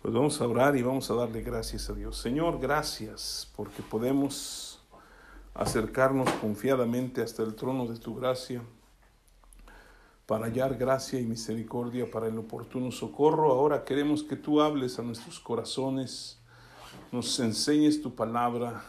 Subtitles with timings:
[0.00, 2.16] Pues vamos a orar y vamos a darle gracias a Dios.
[2.18, 4.80] Señor, gracias porque podemos
[5.54, 8.62] acercarnos confiadamente hasta el trono de tu gracia
[10.24, 13.50] para hallar gracia y misericordia para el oportuno socorro.
[13.50, 16.38] Ahora queremos que tú hables a nuestros corazones,
[17.10, 18.84] nos enseñes tu palabra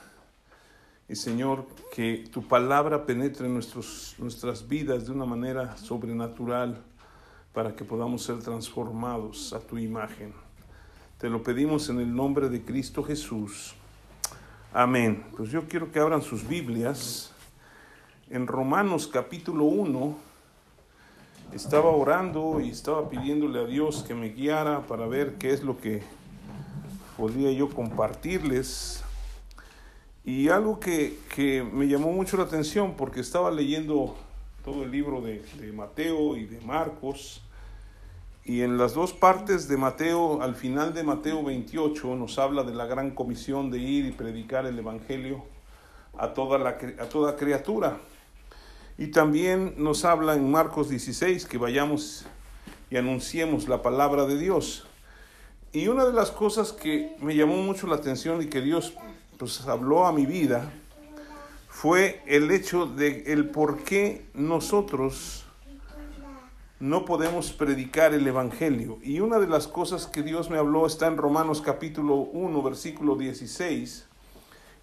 [1.07, 6.83] y Señor, que tu palabra penetre en nuestros, nuestras vidas de una manera sobrenatural
[7.51, 10.48] para que podamos ser transformados a tu imagen.
[11.19, 13.75] Te lo pedimos en el nombre de Cristo Jesús.
[14.71, 15.25] Amén.
[15.35, 17.33] Pues yo quiero que abran sus Biblias.
[18.29, 20.15] En Romanos capítulo 1
[21.51, 25.77] estaba orando y estaba pidiéndole a Dios que me guiara para ver qué es lo
[25.77, 26.03] que
[27.17, 29.03] podría yo compartirles.
[30.23, 34.15] Y algo que, que me llamó mucho la atención porque estaba leyendo
[34.63, 37.41] todo el libro de, de Mateo y de Marcos
[38.49, 42.73] y en las dos partes de Mateo, al final de Mateo 28, nos habla de
[42.73, 45.43] la gran comisión de ir y predicar el Evangelio
[46.17, 47.99] a toda, la, a toda criatura.
[48.97, 52.25] Y también nos habla en Marcos 16 que vayamos
[52.89, 54.87] y anunciemos la palabra de Dios.
[55.71, 58.95] Y una de las cosas que me llamó mucho la atención y que Dios
[59.37, 60.71] pues, habló a mi vida
[61.67, 65.45] fue el hecho de el por qué nosotros
[66.79, 68.99] no podemos predicar el Evangelio.
[69.03, 73.15] Y una de las cosas que Dios me habló está en Romanos capítulo 1, versículo
[73.15, 74.05] 16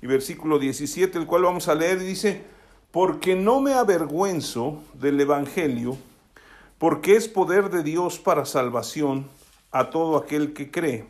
[0.02, 2.42] y versículo 17, el cual vamos a leer, y dice,
[2.90, 5.96] porque no me avergüenzo del Evangelio,
[6.76, 9.26] porque es poder de Dios para salvación
[9.70, 11.06] a todo aquel que cree,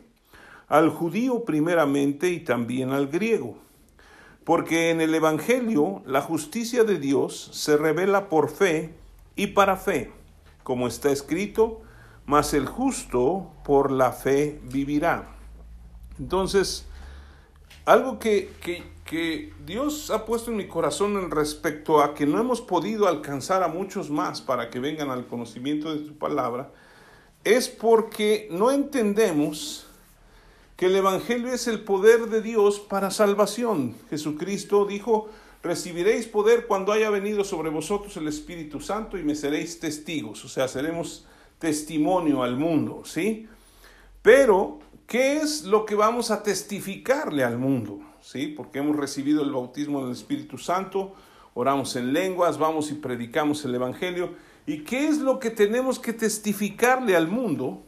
[0.69, 3.57] al judío primeramente y también al griego.
[4.45, 8.93] Porque en el Evangelio la justicia de Dios se revela por fe
[9.35, 10.16] y para fe
[10.67, 11.79] como está escrito,
[12.25, 15.33] mas el justo por la fe vivirá.
[16.19, 16.85] Entonces,
[17.85, 18.51] algo que,
[19.05, 23.63] que, Dios ha puesto en mi corazón en respecto a que no hemos podido alcanzar
[23.63, 26.73] a muchos más para que vengan al conocimiento de tu palabra,
[27.45, 29.87] es porque no entendemos
[30.75, 33.95] que el Evangelio es el poder de Dios para salvación.
[34.09, 35.29] Jesucristo dijo,
[35.67, 40.47] recibiréis poder cuando haya venido sobre vosotros el Espíritu Santo y me seréis testigos, o
[40.47, 41.25] sea, seremos
[41.59, 43.47] testimonio al mundo, ¿sí?
[44.21, 47.99] Pero, ¿qué es lo que vamos a testificarle al mundo?
[48.21, 48.47] ¿Sí?
[48.47, 51.13] Porque hemos recibido el bautismo del Espíritu Santo,
[51.53, 54.33] oramos en lenguas, vamos y predicamos el Evangelio.
[54.65, 57.83] ¿Y qué es lo que tenemos que testificarle al mundo?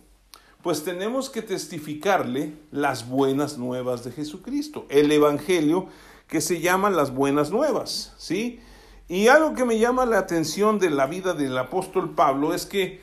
[0.61, 5.87] Pues tenemos que testificarle las buenas nuevas de Jesucristo, el Evangelio
[6.29, 8.61] que se llaman las buenas nuevas, ¿sí?
[9.09, 13.01] Y algo que me llama la atención de la vida del apóstol Pablo es que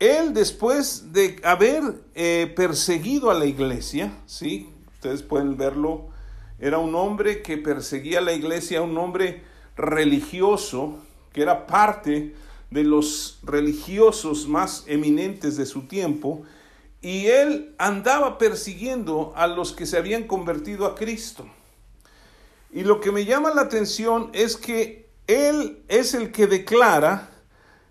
[0.00, 1.82] él después de haber
[2.14, 4.68] eh, perseguido a la iglesia, ¿sí?
[4.94, 6.08] Ustedes pueden verlo,
[6.58, 9.44] era un hombre que perseguía a la iglesia, un hombre
[9.76, 10.98] religioso,
[11.32, 12.34] que era parte
[12.70, 16.42] de los religiosos más eminentes de su tiempo,
[17.00, 21.46] y él andaba persiguiendo a los que se habían convertido a Cristo.
[22.72, 27.30] Y lo que me llama la atención es que Él es el que declara,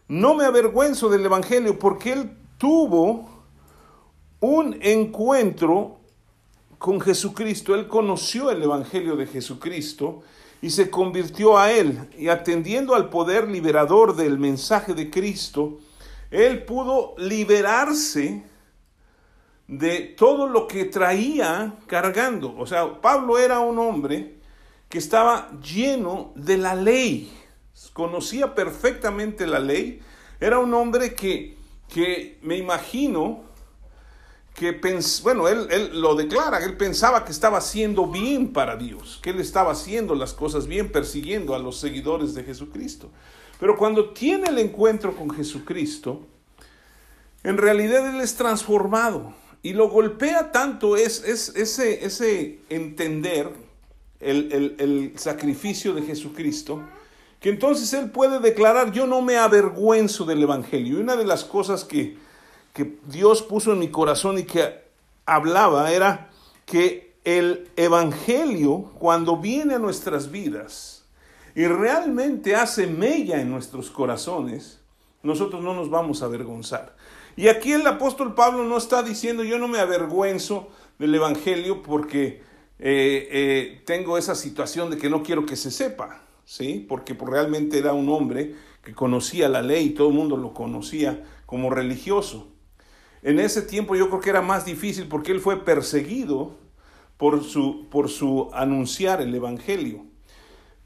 [0.08, 3.30] no me avergüenzo del Evangelio, porque Él tuvo
[4.40, 6.00] un encuentro
[6.78, 10.24] con Jesucristo, Él conoció el Evangelio de Jesucristo
[10.62, 12.10] y se convirtió a Él.
[12.18, 15.80] Y atendiendo al poder liberador del mensaje de Cristo,
[16.32, 18.44] Él pudo liberarse
[19.68, 22.56] de todo lo que traía cargando.
[22.58, 24.39] O sea, Pablo era un hombre
[24.90, 27.32] que estaba lleno de la ley,
[27.94, 30.02] conocía perfectamente la ley,
[30.40, 31.56] era un hombre que,
[31.88, 33.44] que me imagino
[34.56, 34.78] que,
[35.24, 39.40] bueno, él, él, lo declara, él pensaba que estaba haciendo bien para Dios, que él
[39.40, 43.10] estaba haciendo las cosas bien, persiguiendo a los seguidores de Jesucristo.
[43.60, 46.26] Pero cuando tiene el encuentro con Jesucristo,
[47.44, 53.69] en realidad él es transformado y lo golpea tanto es, es ese, ese entender
[54.19, 56.83] el, sacrificio de Jesucristo,
[57.39, 60.98] que entonces él puede declarar, yo no me avergüenzo del Evangelio.
[60.98, 62.18] Y una de las cosas que,
[62.74, 64.81] que Dios puso en mi corazón y que
[65.25, 66.30] hablaba era
[66.66, 71.06] que el Evangelio, cuando viene a nuestras vidas
[71.56, 74.80] y realmente hace mella en nuestros corazones,
[75.24, 76.95] nosotros no nos vamos a avergonzar.
[77.36, 82.42] Y aquí el apóstol Pablo no está diciendo yo no me avergüenzo del Evangelio porque
[82.80, 86.86] eh, eh, tengo esa situación de que no quiero que se sepa, ¿sí?
[86.88, 91.24] Porque realmente era un hombre que conocía la ley y todo el mundo lo conocía
[91.46, 92.54] como religioso.
[93.22, 96.56] en ese tiempo yo creo que era más difícil porque él fue perseguido
[97.18, 100.06] por su, por su anunciar el Evangelio.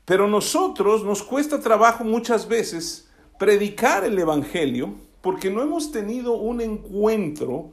[0.03, 3.07] Pero nosotros nos cuesta trabajo muchas veces
[3.37, 7.71] predicar el Evangelio porque no hemos tenido un encuentro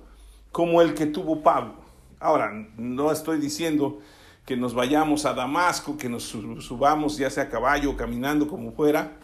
[0.53, 1.80] como el que tuvo Pablo.
[2.21, 4.01] Ahora, no estoy diciendo
[4.45, 8.73] que nos vayamos a Damasco, que nos subamos ya sea a caballo o caminando como
[8.73, 9.17] fuera,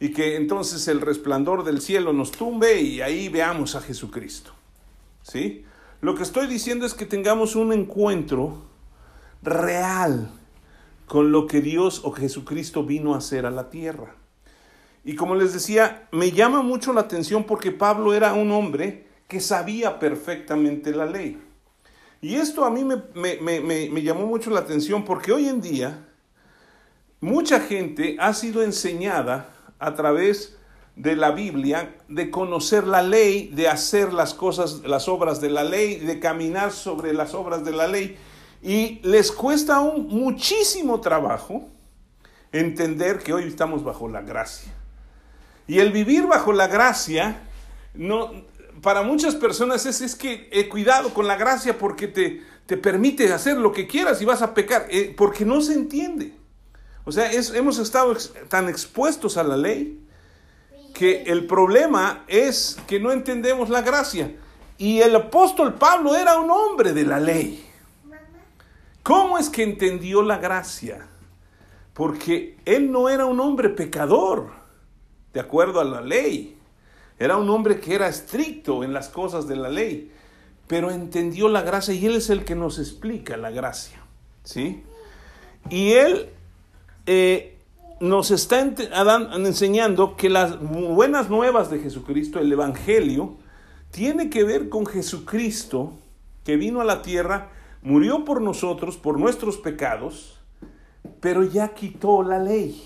[0.00, 4.52] y que entonces el resplandor del cielo nos tumbe y ahí veamos a Jesucristo.
[5.22, 5.64] ¿Sí?
[6.00, 8.62] Lo que estoy diciendo es que tengamos un encuentro
[9.42, 10.30] real
[11.06, 14.14] con lo que Dios o Jesucristo vino a hacer a la tierra.
[15.04, 19.40] Y como les decía, me llama mucho la atención porque Pablo era un hombre que
[19.40, 21.38] sabía perfectamente la ley.
[22.20, 22.96] Y esto a mí me,
[23.40, 26.06] me, llamó mucho la atención porque hoy en día
[27.20, 30.58] mucha gente ha sido enseñada a través
[30.96, 35.64] de la Biblia de conocer la ley, de hacer las cosas, las obras de la
[35.64, 38.18] ley, de caminar sobre las obras de la ley.
[38.62, 41.68] Y les cuesta un muchísimo trabajo
[42.52, 44.72] entender que hoy estamos bajo la gracia.
[45.66, 47.44] Y el vivir bajo la gracia,
[47.94, 48.30] no,
[48.82, 53.32] para muchas personas es, es que eh, cuidado con la gracia porque te, te permite
[53.32, 56.34] hacer lo que quieras y vas a pecar, eh, porque no se entiende.
[57.04, 58.16] O sea, hemos estado
[58.48, 60.00] tan expuestos a la ley
[60.94, 64.36] que el problema es que no entendemos la gracia.
[64.78, 67.66] Y el apóstol Pablo era un hombre de la ley.
[69.02, 71.08] ¿Cómo es que entendió la gracia?
[71.94, 74.52] Porque él no era un hombre pecador,
[75.32, 76.59] de acuerdo a la ley.
[77.20, 80.10] Era un hombre que era estricto en las cosas de la ley,
[80.66, 84.00] pero entendió la gracia y él es el que nos explica la gracia.
[84.42, 84.82] ¿Sí?
[85.68, 86.30] Y él
[87.04, 87.58] eh,
[88.00, 93.36] nos está enseñando que las buenas nuevas de Jesucristo, el Evangelio,
[93.90, 95.92] tiene que ver con Jesucristo
[96.42, 97.50] que vino a la tierra,
[97.82, 100.38] murió por nosotros, por nuestros pecados,
[101.20, 102.82] pero ya quitó la ley.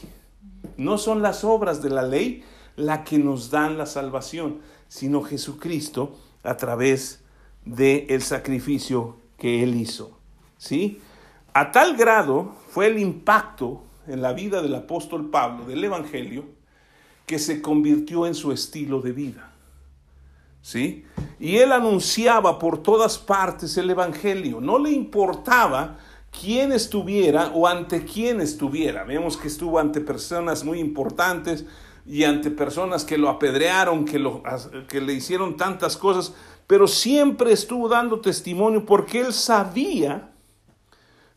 [0.77, 2.43] No son las obras de la ley,
[2.77, 7.23] la que nos dan la salvación, sino Jesucristo a través
[7.65, 10.19] del el sacrificio que Él hizo.
[10.59, 11.01] ¿Sí?
[11.53, 16.45] A tal grado fue el impacto en la vida del apóstol Pablo, del Evangelio,
[17.27, 19.51] que se convirtió en su estilo de vida.
[20.61, 21.05] ¿Sí?
[21.39, 24.61] Y él anunciaba por todas partes el Evangelio.
[24.61, 25.99] No le importaba
[26.31, 29.05] quién estuviera o ante quién estuviera.
[29.05, 31.67] Vemos que estuvo ante personas muy importantes,
[32.07, 34.43] y ante personas que lo apedrearon, que, lo,
[34.89, 36.35] que le hicieron tantas cosas,
[36.67, 40.31] pero siempre estuvo dando testimonio porque él sabía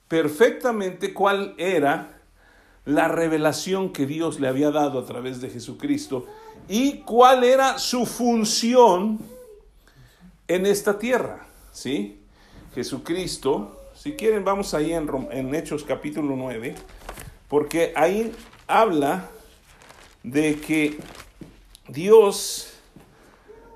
[0.07, 2.21] perfectamente cuál era
[2.85, 6.25] la revelación que Dios le había dado a través de Jesucristo
[6.69, 9.19] y cuál era su función
[10.47, 11.47] en esta tierra.
[11.71, 12.21] ¿sí?
[12.73, 16.75] Jesucristo, si quieren vamos ahí en, en Hechos capítulo 9,
[17.49, 18.33] porque ahí
[18.67, 19.29] habla
[20.23, 20.97] de que
[21.87, 22.73] Dios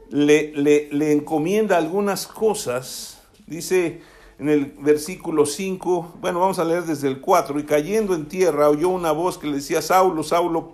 [0.09, 0.51] le,
[0.91, 3.21] le, encomienda algunas cosas.
[3.47, 4.01] Dice
[4.39, 8.69] en el versículo 5, bueno, vamos a leer desde el 4, y cayendo en tierra
[8.69, 10.73] oyó una voz que le decía, Saulo, Saulo,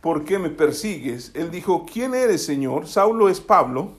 [0.00, 1.30] ¿por qué me persigues?
[1.34, 2.88] Él dijo, ¿quién eres, Señor?
[2.88, 3.92] Saulo es Pablo.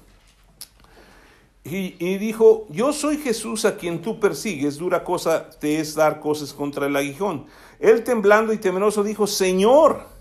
[1.64, 6.20] Y, y, dijo, yo soy Jesús a quien tú persigues, dura cosa te es dar
[6.20, 7.48] cosas contra el aguijón.
[7.80, 10.15] Él temblando y temeroso dijo, Señor,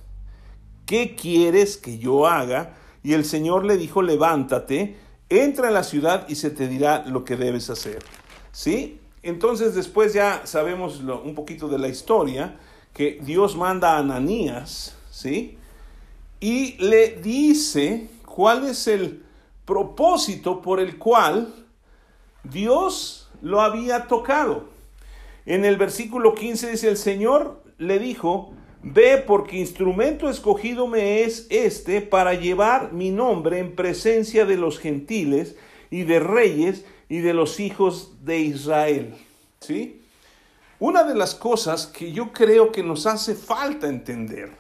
[0.87, 2.75] ¿qué quieres que yo haga?
[3.03, 4.97] Y el Señor le dijo, levántate,
[5.29, 8.03] entra en la ciudad y se te dirá lo que debes hacer.
[8.53, 9.01] ¿Sí?
[9.23, 12.59] Entonces después ya sabemos un poquito de la historia,
[12.93, 15.59] que Dios manda a Ananías, ¿sí?
[16.41, 19.25] Y le dice cuál es el
[19.65, 21.53] propósito por el cual
[22.45, 24.69] Dios lo había tocado.
[25.47, 28.53] En el versículo 15 dice, el Señor le dijo,
[28.87, 34.79] Ve porque instrumento escogido me es este para llevar mi nombre en presencia de los
[34.79, 35.57] gentiles
[35.91, 39.15] y de reyes y de los hijos de Israel.
[39.61, 40.03] ¿Sí?
[40.79, 44.53] Una de las cosas que yo creo que nos hace falta entender,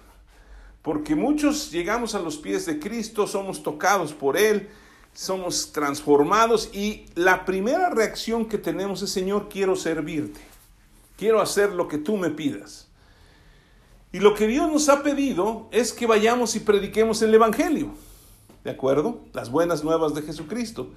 [0.81, 4.71] porque muchos llegamos a los pies de Cristo, somos tocados por Él,
[5.12, 10.40] somos transformados y la primera reacción que tenemos es, Señor, quiero servirte,
[11.19, 12.88] quiero hacer lo que tú me pidas.
[14.14, 17.88] Y lo que Dios nos ha pedido es que vayamos y prediquemos el Evangelio.
[18.62, 19.23] ¿De acuerdo?
[19.33, 20.90] Las buenas nuevas de Jesucristo.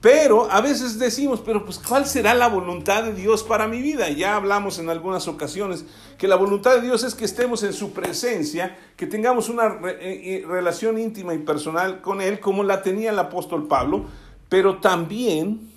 [0.00, 4.10] Pero a veces decimos, pero pues ¿cuál será la voluntad de Dios para mi vida?
[4.10, 5.84] Ya hablamos en algunas ocasiones
[6.18, 9.98] que la voluntad de Dios es que estemos en su presencia, que tengamos una eh,
[10.00, 14.04] eh, relación íntima y personal con Él como la tenía el apóstol Pablo,
[14.48, 15.68] pero también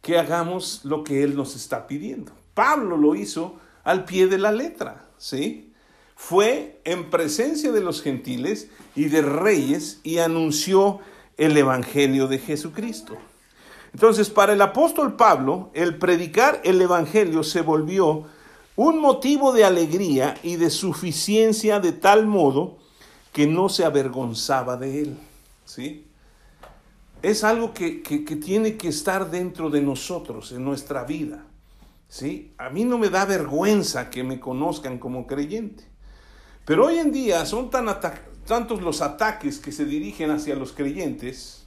[0.00, 2.32] que hagamos lo que Él nos está pidiendo.
[2.54, 5.65] Pablo lo hizo al pie de la letra, ¿sí?
[6.16, 10.98] Fue en presencia de los gentiles y de reyes y anunció
[11.36, 13.16] el Evangelio de Jesucristo.
[13.92, 18.24] Entonces, para el apóstol Pablo, el predicar el Evangelio se volvió
[18.76, 22.78] un motivo de alegría y de suficiencia de tal modo
[23.32, 25.18] que no se avergonzaba de él.
[25.64, 26.06] ¿sí?
[27.22, 28.02] Es algo que,
[28.42, 31.44] tiene que estar dentro de nosotros, en nuestra vida.
[32.08, 32.52] ¿sí?
[32.58, 35.84] A mí no me da vergüenza que me conozcan como creyente.
[36.66, 37.86] Pero hoy en día son tan
[38.46, 41.66] tantos los ataques que se dirigen hacia los creyentes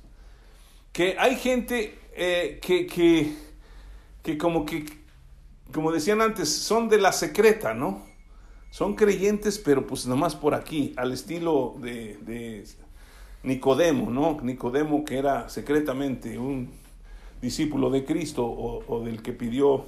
[0.91, 3.34] que hay gente eh, que, que,
[4.24, 4.86] que como que,
[5.72, 8.03] como decían antes, son de la secreta, ¿no?
[8.72, 12.65] Son creyentes, pero pues nomás por aquí, al estilo de,
[13.44, 14.39] Nicodemo, ¿no?
[14.41, 16.72] Nicodemo que era secretamente un
[17.41, 19.86] discípulo de Cristo o, o del que pidió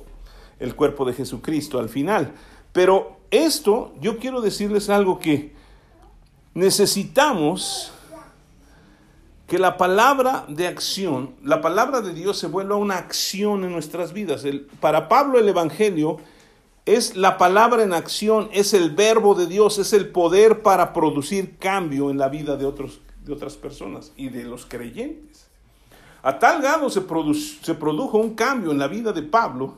[0.60, 2.34] el cuerpo de Jesucristo al final.
[2.72, 5.54] Pero esto, yo quiero decirles algo que
[6.54, 7.94] necesitamos
[9.48, 14.14] que la palabra de acción, la palabra de Dios se vuelva una acción en nuestras
[14.14, 14.46] vidas.
[14.80, 16.20] para Pablo el Evangelio
[16.86, 21.58] es la palabra en acción, es el verbo de Dios, es el poder para producir
[21.58, 25.48] cambio en la vida de, otros, de otras personas y de los creyentes.
[26.24, 27.02] A tal grado se,
[27.62, 29.78] se produjo un cambio en la vida de Pablo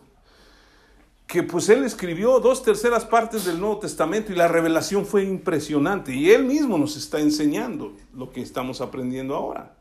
[1.33, 6.13] que pues él escribió dos terceras partes del Nuevo Testamento y la revelación fue impresionante.
[6.13, 9.75] Y él mismo nos está enseñando lo que estamos aprendiendo ahora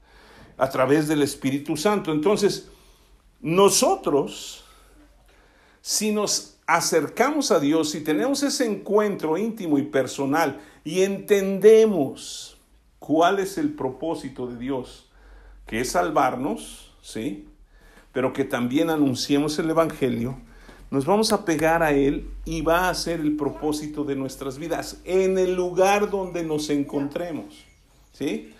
[0.57, 2.11] a través del Espíritu Santo.
[2.11, 2.71] Entonces,
[3.43, 4.65] nosotros,
[5.83, 12.57] si nos acercamos a Dios, si tenemos ese encuentro íntimo y personal y entendemos
[12.99, 15.11] cuál es el propósito de Dios,
[15.67, 17.47] que es salvarnos, ¿sí?
[18.11, 20.41] Pero que también anunciemos el Evangelio,
[20.93, 24.99] nos vamos a pegar a Él y va a ser el propósito de nuestras vidas
[25.07, 27.65] en el lugar donde nos encontremos.
[28.13, 28.53] ¿Sí?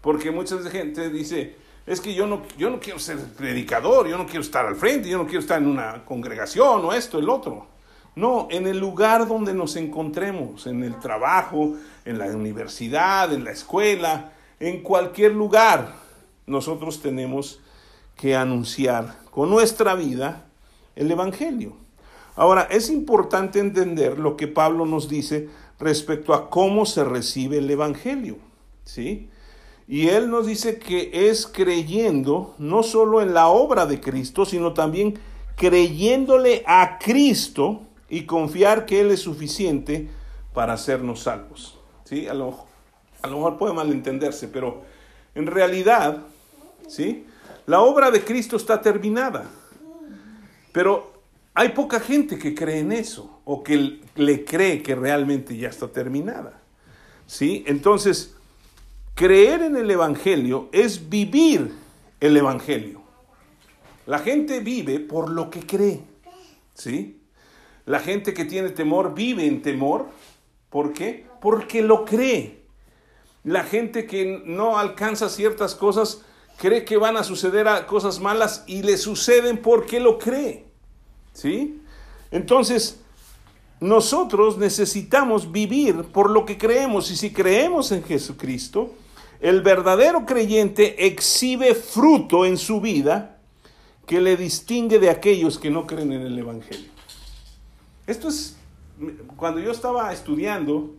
[0.00, 4.26] Porque mucha gente dice, es que yo no, yo no quiero ser predicador, yo no
[4.26, 7.66] quiero estar al frente, yo no quiero estar en una congregación o esto, el otro.
[8.14, 13.50] No, en el lugar donde nos encontremos, en el trabajo, en la universidad, en la
[13.50, 14.30] escuela,
[14.60, 15.92] en cualquier lugar,
[16.46, 17.60] nosotros tenemos
[18.14, 20.46] que anunciar con nuestra vida
[21.00, 21.72] el Evangelio.
[22.36, 27.70] Ahora, es importante entender lo que Pablo nos dice respecto a cómo se recibe el
[27.70, 28.36] Evangelio.
[28.84, 29.28] ¿Sí?
[29.88, 34.72] Y él nos dice que es creyendo no solo en la obra de Cristo, sino
[34.72, 35.18] también
[35.56, 40.08] creyéndole a Cristo y confiar que Él es suficiente
[40.54, 41.78] para hacernos salvos.
[42.04, 42.28] ¿Sí?
[42.28, 42.66] A lo,
[43.24, 44.82] mejor puede malentenderse, pero
[45.34, 46.18] en realidad,
[46.88, 47.26] ¿sí?
[47.66, 49.50] La obra de Cristo está terminada.
[50.72, 51.22] Pero
[51.54, 55.88] hay poca gente que cree en eso o que le cree que realmente ya está
[55.88, 56.60] terminada.
[57.26, 57.64] ¿Sí?
[57.66, 58.34] Entonces,
[59.14, 61.72] creer en el Evangelio es vivir
[62.20, 63.02] el Evangelio.
[64.06, 66.00] La gente vive por lo que cree.
[66.74, 67.20] ¿Sí?
[67.86, 70.08] La gente que tiene temor vive en temor.
[70.70, 71.26] ¿Por qué?
[71.40, 72.60] Porque lo cree.
[73.44, 76.22] La gente que no alcanza ciertas cosas
[76.60, 80.66] cree que van a suceder cosas malas y le suceden porque lo cree.
[81.32, 81.80] ¿Sí?
[82.30, 83.00] Entonces,
[83.80, 88.92] nosotros necesitamos vivir por lo que creemos y si creemos en Jesucristo,
[89.40, 93.38] el verdadero creyente exhibe fruto en su vida
[94.06, 96.90] que le distingue de aquellos que no creen en el Evangelio.
[98.06, 98.58] Esto es,
[99.36, 100.90] cuando yo estaba estudiando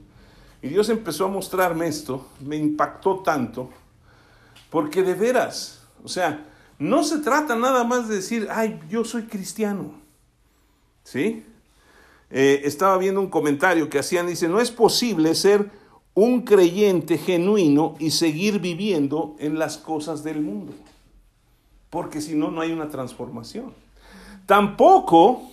[0.59, 3.69] y Dios empezó a mostrarme esto, me impactó tanto
[4.71, 6.47] porque de veras, o sea,
[6.79, 9.91] no se trata nada más de decir, ay, yo soy cristiano.
[11.03, 11.43] ¿Sí?
[12.31, 15.69] Eh, estaba viendo un comentario que hacían, dice, no es posible ser
[16.13, 20.73] un creyente genuino y seguir viviendo en las cosas del mundo,
[21.89, 23.73] porque si no, no hay una transformación.
[24.45, 25.51] Tampoco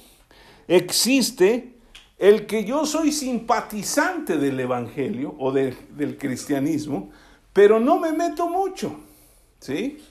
[0.69, 1.75] existe
[2.19, 7.11] el que yo soy simpatizante del Evangelio o del cristianismo,
[7.53, 9.08] pero no me meto mucho.
[9.61, 10.03] ¿Sí?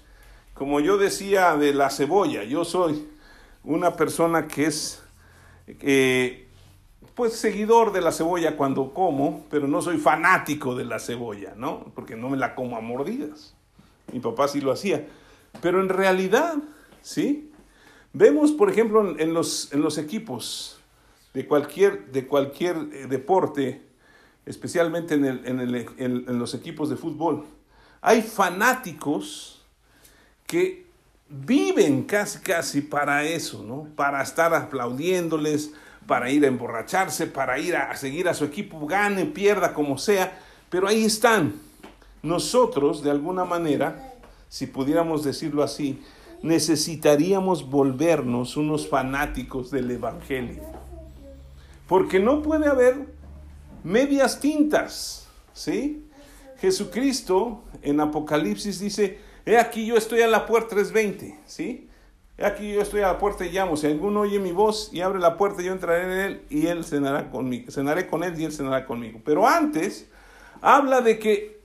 [0.54, 3.08] Como yo decía de la cebolla, yo soy
[3.64, 5.04] una persona que es,
[5.68, 6.48] eh,
[7.16, 11.92] pues, seguidor de la cebolla cuando como, pero no soy fanático de la cebolla, ¿no?
[11.94, 13.56] Porque no me la como a mordidas.
[14.12, 15.06] Mi papá sí lo hacía.
[15.62, 16.56] Pero en realidad,
[17.02, 17.52] ¿sí?
[18.14, 20.80] Vemos, por ejemplo, en los, en los equipos
[21.34, 23.82] de cualquier, de cualquier eh, deporte,
[24.46, 27.46] especialmente en, el, en, el, en los equipos de fútbol,
[28.02, 29.66] hay fanáticos
[30.46, 30.86] que
[31.30, 33.88] viven casi, casi para eso, ¿no?
[33.96, 35.72] Para estar aplaudiéndoles,
[36.06, 40.40] para ir a emborracharse, para ir a seguir a su equipo, gane, pierda, como sea,
[40.70, 41.56] pero ahí están.
[42.24, 44.14] Nosotros, de alguna manera,
[44.50, 46.02] si pudiéramos decirlo así,
[46.42, 50.64] necesitaríamos volvernos unos fanáticos del Evangelio.
[51.88, 53.08] Porque no puede haber
[53.84, 56.07] medias tintas, ¿sí?
[56.60, 61.90] Jesucristo en Apocalipsis dice, he aquí yo estoy a la puerta 320, ¿sí?
[62.38, 65.02] He aquí yo estoy a la puerta y llamo, si alguno oye mi voz y
[65.02, 68.46] abre la puerta, yo entraré en él y él cenará conmigo, cenaré con él y
[68.46, 69.20] él cenará conmigo.
[69.24, 70.08] Pero antes
[70.62, 71.58] habla de que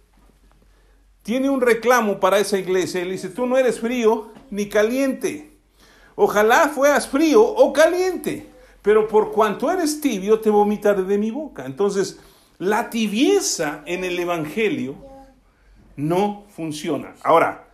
[1.23, 3.01] tiene un reclamo para esa iglesia.
[3.03, 5.57] Él dice, tú no eres frío ni caliente.
[6.15, 8.47] Ojalá fueras frío o caliente,
[8.83, 11.65] pero por cuanto eres tibio, te vomitaré de mi boca.
[11.65, 12.21] Entonces,
[12.63, 14.95] la tibieza en el Evangelio
[15.97, 17.13] no funciona.
[17.25, 17.65] Ahora,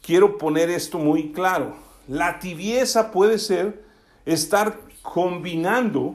[0.00, 1.74] quiero poner esto muy claro.
[2.06, 3.82] La tibieza puede ser
[4.24, 6.14] estar combinando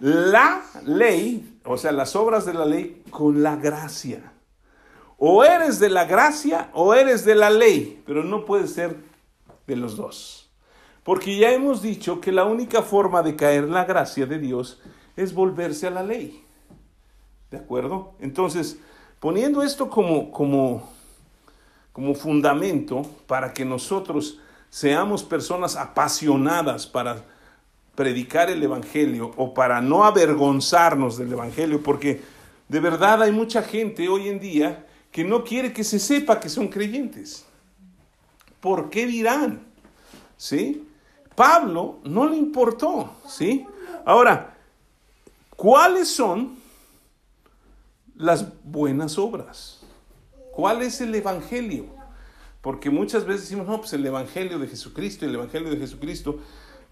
[0.00, 4.32] la ley, o sea, las obras de la ley, con la gracia.
[5.18, 8.96] O eres de la gracia o eres de la ley, pero no puede ser
[9.68, 10.50] de los dos.
[11.04, 14.80] Porque ya hemos dicho que la única forma de caer en la gracia de Dios
[15.22, 16.42] es volverse a la ley.
[17.50, 18.14] ¿De acuerdo?
[18.20, 18.78] Entonces,
[19.18, 20.88] poniendo esto como, como,
[21.92, 24.38] como fundamento para que nosotros
[24.70, 27.24] seamos personas apasionadas para
[27.94, 32.22] predicar el Evangelio o para no avergonzarnos del Evangelio, porque
[32.68, 36.48] de verdad hay mucha gente hoy en día que no quiere que se sepa que
[36.48, 37.44] son creyentes.
[38.60, 39.60] ¿Por qué dirán?
[40.36, 40.86] ¿Sí?
[41.34, 43.66] Pablo no le importó, ¿sí?
[44.04, 44.56] Ahora,
[45.60, 46.56] ¿cuáles son
[48.16, 49.82] las buenas obras?
[50.52, 51.84] ¿Cuál es el evangelio?
[52.62, 56.38] Porque muchas veces decimos, no, pues el evangelio de Jesucristo, el evangelio de Jesucristo,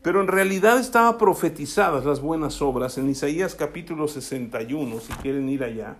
[0.02, 5.64] pero en realidad estaban profetizadas las buenas obras en Isaías capítulo 61, si quieren ir
[5.64, 5.96] allá.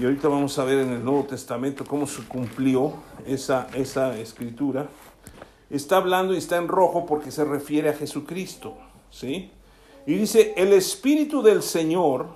[0.00, 2.94] Y ahorita vamos a ver en el Nuevo Testamento cómo se cumplió
[3.26, 4.88] esa, esa escritura.
[5.68, 8.78] Está hablando y está en rojo porque se refiere a Jesucristo.
[9.10, 9.50] ¿sí?
[10.08, 12.28] Y dice, el Espíritu del Señor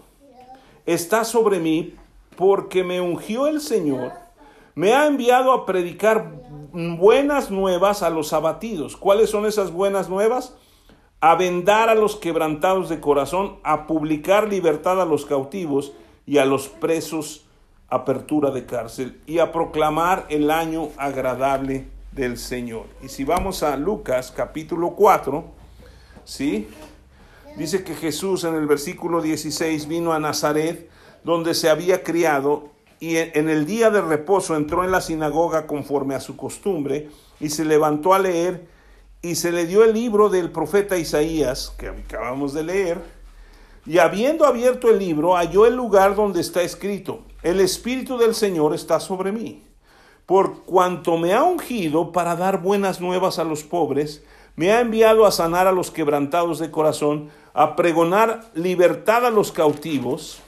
[0.85, 1.95] está sobre mí
[2.37, 4.13] porque me ungió el Señor.
[4.75, 6.33] Me ha enviado a predicar
[6.75, 8.99] buenas nuevas a los abatidos.
[8.99, 10.55] ¿Cuáles son esas buenas nuevas?
[11.23, 15.95] A vendar a los quebrantados de corazón, a publicar libertad a los cautivos
[16.27, 17.47] y a los presos
[17.89, 22.85] apertura de cárcel y a proclamar el año agradable del Señor.
[23.03, 25.43] Y si vamos a Lucas capítulo 4,
[26.25, 26.69] ¿sí?
[27.57, 30.89] Dice que Jesús en el versículo 16 vino a Nazaret,
[31.23, 36.15] donde se había criado, y en el día de reposo entró en la sinagoga conforme
[36.15, 37.11] a su costumbre,
[37.41, 38.67] y se levantó a leer,
[39.21, 43.03] y se le dio el libro del profeta Isaías, que acabamos de leer,
[43.85, 48.75] y habiendo abierto el libro, halló el lugar donde está escrito, el Espíritu del Señor
[48.75, 49.63] está sobre mí,
[50.25, 54.23] por cuanto me ha ungido para dar buenas nuevas a los pobres,
[54.57, 59.53] me ha enviado a sanar a los quebrantados de corazón, a pregonar libertad a los
[59.53, 60.43] cautivos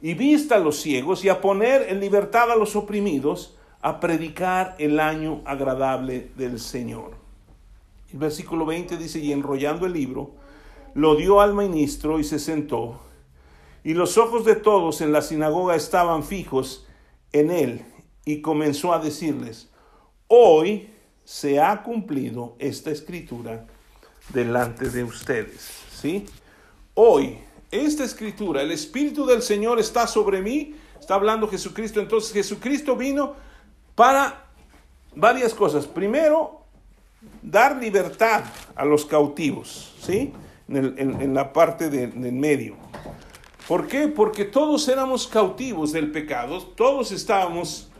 [0.00, 4.74] y vista a los ciegos, y a poner en libertad a los oprimidos, a predicar
[4.78, 7.12] el año agradable del Señor.
[8.12, 10.32] El versículo 20 dice, y enrollando el libro,
[10.94, 13.00] lo dio al ministro y se sentó.
[13.82, 16.86] Y los ojos de todos en la sinagoga estaban fijos
[17.32, 17.84] en él
[18.24, 19.70] y comenzó a decirles,
[20.28, 20.90] hoy
[21.24, 23.66] se ha cumplido esta escritura
[24.28, 25.82] delante de ustedes.
[25.90, 26.26] ¿Sí?
[26.94, 27.38] Hoy,
[27.70, 33.34] esta escritura, el Espíritu del Señor está sobre mí, está hablando Jesucristo, entonces Jesucristo vino
[33.94, 34.46] para
[35.14, 35.86] varias cosas.
[35.86, 36.60] Primero,
[37.42, 40.32] dar libertad a los cautivos, ¿sí?
[40.68, 42.76] en, la parte de, del medio.
[43.66, 44.08] ¿Por qué?
[44.08, 47.90] Porque todos éramos cautivos del pecado, todos estábamos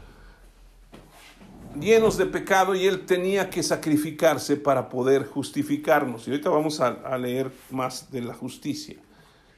[1.81, 6.27] llenos de pecado y Él tenía que sacrificarse para poder justificarnos.
[6.27, 8.97] Y ahorita vamos a, leer más de la justicia.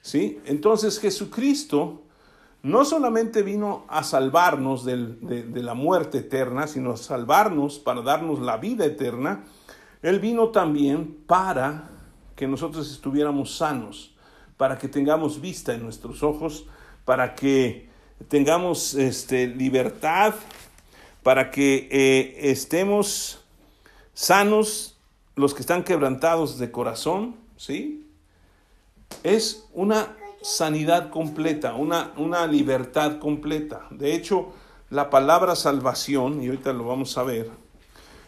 [0.03, 0.39] ¿sí?
[0.45, 2.03] Entonces Jesucristo
[2.63, 8.41] no solamente vino a salvarnos de, de, la muerte eterna, sino a salvarnos para darnos
[8.41, 9.45] la vida eterna.
[10.03, 11.91] Él vino también para
[12.35, 14.15] que nosotros estuviéramos sanos,
[14.57, 16.67] para que tengamos vista en nuestros ojos,
[17.05, 17.89] para que
[18.29, 20.35] tengamos este, libertad,
[21.27, 23.45] para que eh, estemos
[24.15, 24.97] sanos
[25.35, 28.07] los que están quebrantados de corazón, ¿sí?
[29.25, 33.89] Es una sanidad completa, una, una libertad completa.
[33.91, 34.53] De hecho,
[34.89, 37.51] la palabra salvación, y ahorita lo vamos a ver,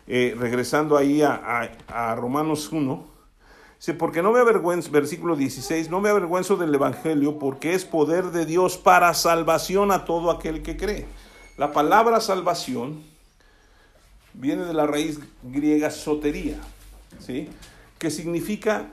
[0.08, 3.06] eh, regresando ahí a, a, Romanos 1,
[3.78, 8.32] dice, porque no me avergüenzo, versículo 16, no me avergüenzo del Evangelio porque es poder
[8.32, 11.06] de Dios para salvación a todo aquel que cree.
[11.58, 13.02] La palabra salvación
[14.32, 16.56] viene de la raíz griega sotería,
[17.18, 17.48] ¿sí?
[17.98, 18.92] que significa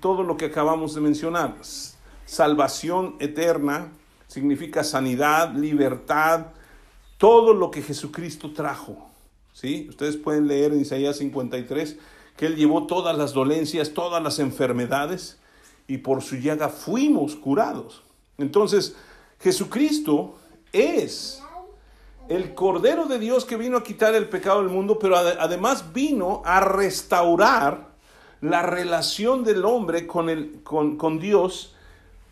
[0.00, 1.56] todo lo que acabamos de mencionar.
[2.24, 3.92] Salvación eterna
[4.28, 6.46] significa sanidad, libertad,
[7.18, 9.10] todo lo que Jesucristo trajo.
[9.52, 9.86] ¿sí?
[9.90, 11.98] Ustedes pueden leer en Isaías 53
[12.38, 15.38] que Él llevó todas las dolencias, todas las enfermedades,
[15.86, 18.02] y por su llaga fuimos curados.
[18.38, 18.96] Entonces,
[19.38, 20.38] Jesucristo
[20.72, 21.43] es
[22.28, 26.42] el Cordero de Dios que vino a quitar el pecado del mundo, pero además vino
[26.44, 27.94] a restaurar
[28.40, 31.74] la relación del hombre con, el, con, con Dios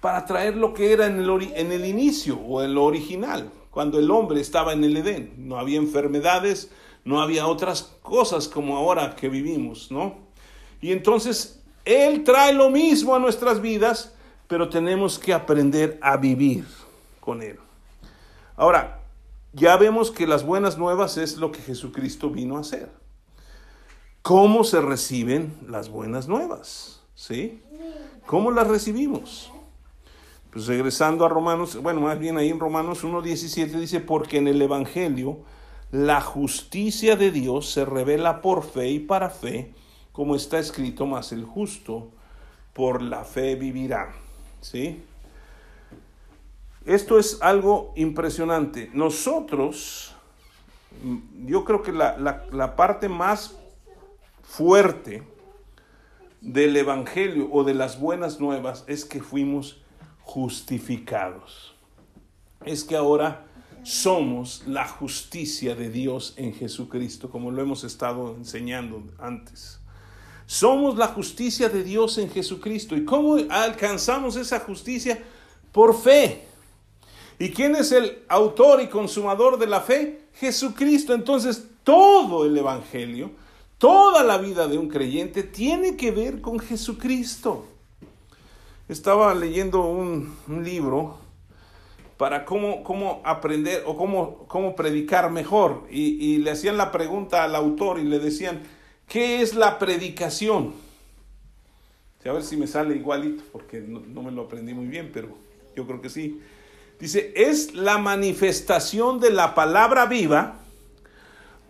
[0.01, 3.99] para traer lo que era en el, en el inicio o en lo original, cuando
[3.99, 5.33] el hombre estaba en el Edén.
[5.39, 6.71] No había enfermedades,
[7.05, 10.17] no había otras cosas como ahora que vivimos, ¿no?
[10.81, 14.15] Y entonces Él trae lo mismo a nuestras vidas,
[14.49, 16.67] pero tenemos que aprender a vivir
[17.21, 17.59] con Él.
[18.57, 19.02] Ahora,
[19.53, 22.91] ya vemos que las buenas nuevas es lo que Jesucristo vino a hacer.
[24.23, 27.03] ¿Cómo se reciben las buenas nuevas?
[27.15, 27.63] ¿Sí?
[28.27, 29.53] ¿Cómo las recibimos?
[30.53, 34.61] Pues regresando a Romanos, bueno, más bien ahí en Romanos 1.17 dice, porque en el
[34.63, 35.41] Evangelio
[35.91, 39.75] la justicia de Dios se revela por fe y para fe,
[40.13, 42.11] como está escrito, más el justo
[42.73, 44.15] por la fe vivirá.
[44.61, 45.03] ¿Sí?
[46.85, 48.91] Esto es algo impresionante.
[48.93, 50.15] Nosotros,
[51.47, 53.57] yo creo que la, parte más
[54.43, 55.23] fuerte
[56.41, 59.81] del Evangelio o de las buenas nuevas es que fuimos
[60.23, 61.75] justificados.
[62.65, 63.47] Es que ahora
[63.85, 69.81] somos la justicia de Dios en Jesucristo, como lo hemos estado enseñando antes.
[70.47, 72.97] Somos la justicia de Dios en Jesucristo.
[72.97, 75.23] ¿Y cómo alcanzamos esa justicia?
[75.71, 76.52] Por fe.
[77.43, 80.21] ¿Y quién es el autor y consumador de la fe?
[80.35, 81.13] Jesucristo.
[81.13, 83.33] Entonces, todo el Evangelio,
[83.79, 87.67] toda la vida de un creyente tiene que ver con Jesucristo.
[88.89, 91.19] Estaba leyendo un, libro
[92.17, 95.83] para cómo, cómo, aprender o cómo, cómo predicar mejor.
[95.91, 98.63] Y, le hacían la pregunta al autor y le decían,
[99.09, 100.75] ¿qué es la predicación?
[102.25, 105.31] A ver si me sale igualito, porque no, no me lo aprendí muy bien, pero
[105.75, 106.41] yo creo que sí.
[107.03, 110.55] Dice, es la manifestación de la palabra viva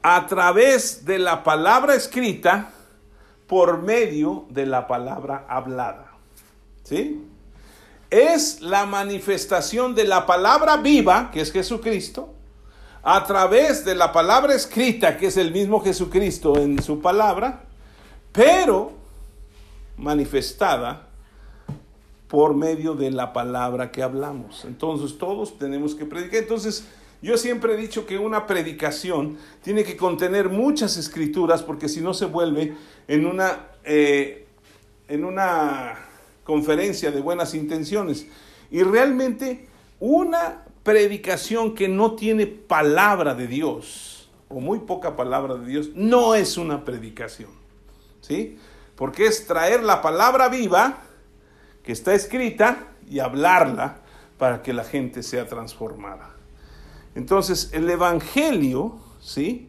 [0.03, 2.71] a través de la palabra escrita
[3.47, 6.13] por medio de la palabra hablada.
[6.85, 7.25] ¿Sí?
[8.11, 12.35] Es la manifestación de la palabra viva, que es Jesucristo,
[13.03, 17.63] a través de la palabra escrita, que es el mismo Jesucristo en su palabra,
[18.33, 18.93] pero
[19.97, 21.09] manifestada
[22.33, 24.65] por medio de la palabra que hablamos.
[24.65, 26.41] Entonces todos tenemos que predicar.
[26.41, 26.89] Entonces
[27.21, 32.15] yo siempre he dicho que una predicación tiene que contener muchas escrituras porque si no
[32.15, 32.75] se vuelve
[33.07, 34.47] en una, eh,
[35.09, 36.09] en una
[36.43, 38.27] conferencia de buenas intenciones.
[38.71, 39.69] Y realmente
[40.01, 46.35] una predicación que no tiene palabra de Dios o muy poca palabra de Dios no
[46.35, 47.51] es una predicación.
[48.23, 48.57] ¿Sí?
[48.97, 51.11] Porque es traer la palabra viva
[51.83, 53.99] que está escrita y hablarla
[54.39, 56.37] para que la gente sea transformada.
[57.15, 59.69] Entonces, el Evangelio, ¿sí?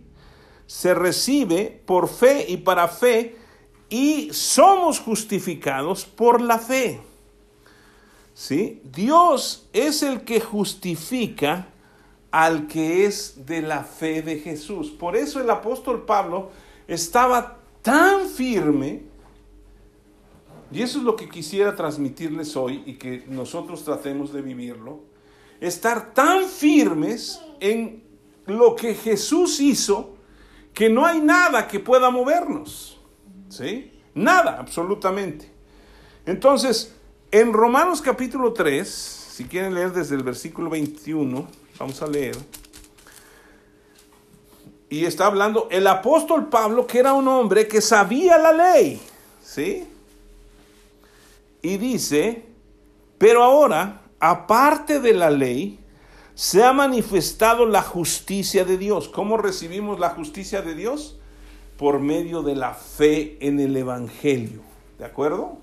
[0.65, 3.35] Se recibe por fe y para fe
[3.89, 7.01] y somos justificados por la fe.
[8.33, 8.81] ¿Sí?
[8.83, 11.67] Dios es el que justifica
[12.31, 14.89] al que es de la fe de Jesús.
[14.89, 16.49] Por eso el apóstol Pablo
[16.87, 19.03] estaba tan firme
[20.73, 25.01] y eso es lo que quisiera transmitirles hoy y que nosotros tratemos de vivirlo.
[25.61, 28.03] Estar tan firmes en
[28.47, 30.15] lo que Jesús hizo
[30.73, 32.99] que no hay nada que pueda movernos.
[33.49, 33.91] ¿Sí?
[34.15, 35.51] Nada, absolutamente.
[36.25, 36.95] Entonces,
[37.31, 42.35] en Romanos capítulo 3, si quieren leer desde el versículo 21, vamos a leer.
[44.89, 48.99] Y está hablando el apóstol Pablo, que era un hombre que sabía la ley.
[49.41, 49.87] ¿Sí?
[51.63, 52.45] Y dice,
[53.17, 55.79] pero ahora, aparte de la ley,
[56.35, 59.09] se ha manifestado la justicia de Dios.
[59.09, 61.19] ¿Cómo recibimos la justicia de Dios?
[61.77, 64.61] Por medio de la fe en el Evangelio.
[64.99, 65.57] ¿De acuerdo?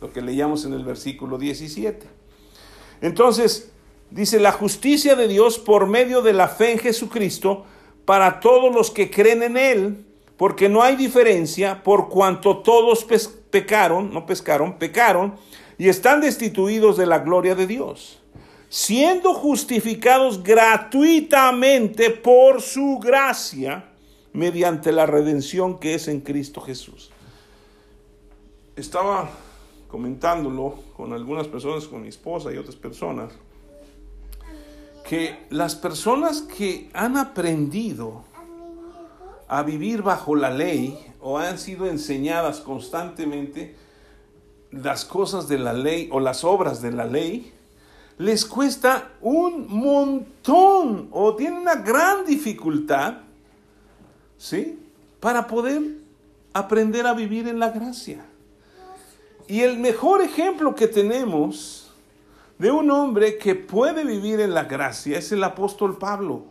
[0.00, 2.06] Lo que leíamos en el versículo 17.
[3.00, 3.72] Entonces,
[4.10, 7.64] Dice, la justicia de Dios por medio de la fe en Jesucristo
[8.04, 13.04] para todos los que creen en Él, porque no hay diferencia por cuanto todos
[13.56, 15.36] pecaron, no pescaron, pecaron
[15.78, 18.18] y están destituidos de la gloria de Dios,
[18.68, 23.86] siendo justificados gratuitamente por su gracia
[24.34, 27.10] mediante la redención que es en Cristo Jesús.
[28.76, 29.30] Estaba
[29.88, 33.32] comentándolo con algunas personas, con mi esposa y otras personas,
[35.08, 38.22] que las personas que han aprendido
[39.48, 43.76] a vivir bajo la ley o han sido enseñadas constantemente
[44.70, 47.52] las cosas de la ley o las obras de la ley,
[48.18, 53.18] les cuesta un montón o tienen una gran dificultad,
[54.38, 54.78] ¿sí?
[55.20, 55.82] Para poder
[56.52, 58.24] aprender a vivir en la gracia.
[59.48, 61.90] Y el mejor ejemplo que tenemos
[62.58, 66.44] de un hombre que puede vivir en la gracia es el apóstol Pablo.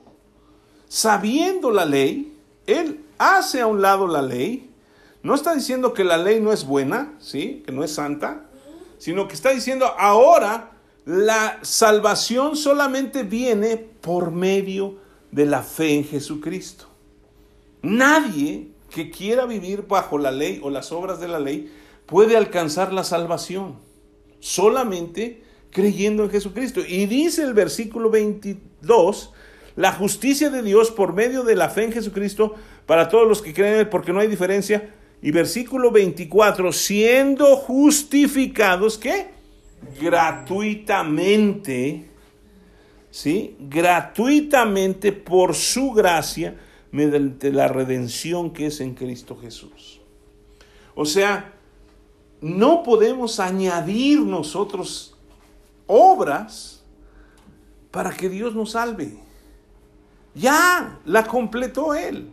[0.87, 2.34] Sabiendo la ley,
[2.67, 4.69] él hace a un lado la ley.
[5.23, 7.63] No está diciendo que la ley no es buena, ¿sí?
[7.65, 8.45] Que no es santa,
[8.97, 10.71] sino que está diciendo ahora
[11.05, 14.97] la salvación solamente viene por medio
[15.31, 16.85] de la fe en Jesucristo.
[17.81, 21.71] Nadie que quiera vivir bajo la ley o las obras de la ley
[22.05, 23.75] puede alcanzar la salvación.
[24.39, 26.81] Solamente creyendo en Jesucristo.
[26.87, 29.33] Y dice el versículo 22,
[29.75, 33.53] la justicia de Dios por medio de la fe en Jesucristo para todos los que
[33.53, 34.93] creen, porque no hay diferencia.
[35.21, 39.27] Y versículo 24, siendo justificados, ¿qué?
[39.99, 42.05] Gratuitamente,
[43.09, 43.57] ¿sí?
[43.59, 46.55] Gratuitamente por su gracia,
[46.91, 49.99] mediante la redención que es en Cristo Jesús.
[50.93, 51.53] O sea,
[52.39, 55.17] no podemos añadir nosotros
[55.87, 56.85] obras
[57.91, 59.24] para que Dios nos salve.
[60.35, 62.29] Ya la completó Él.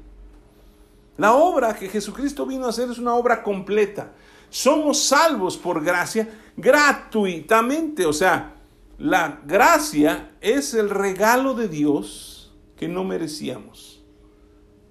[1.16, 4.12] La obra que Jesucristo vino a hacer es una obra completa.
[4.50, 8.04] Somos salvos por gracia gratuitamente.
[8.04, 8.54] O sea,
[8.98, 14.02] la gracia es el regalo de Dios que no merecíamos.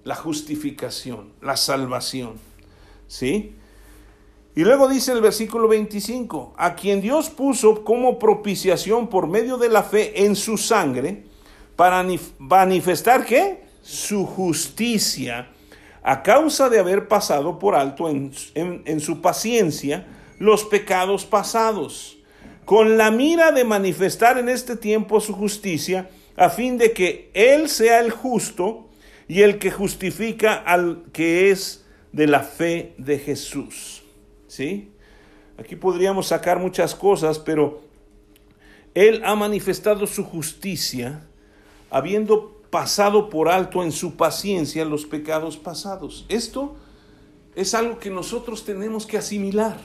[0.04, 2.34] La justificación, la salvación.
[3.06, 3.54] ¿Sí?
[4.54, 9.70] Y luego dice el versículo 25, a quien Dios puso como propiciación por medio de
[9.70, 11.24] la fe en su sangre,
[11.76, 12.04] para
[12.38, 13.62] manifestar qué?
[13.82, 15.48] Su justicia
[16.02, 20.06] a causa de haber pasado por alto en, en, su paciencia
[20.38, 22.18] los pecados pasados,
[22.64, 27.68] con la mira de manifestar en este tiempo su justicia, a fin de que Él
[27.68, 28.88] sea el justo
[29.28, 34.02] y el que justifica al que es de la fe de Jesús.
[34.48, 34.90] ¿Sí?
[35.58, 37.82] Aquí podríamos sacar muchas cosas, pero
[38.94, 41.22] Él ha manifestado su justicia
[41.92, 46.24] habiendo pasado por alto en su paciencia los pecados pasados.
[46.30, 46.74] Esto
[47.54, 49.78] es algo que nosotros tenemos que asimilar.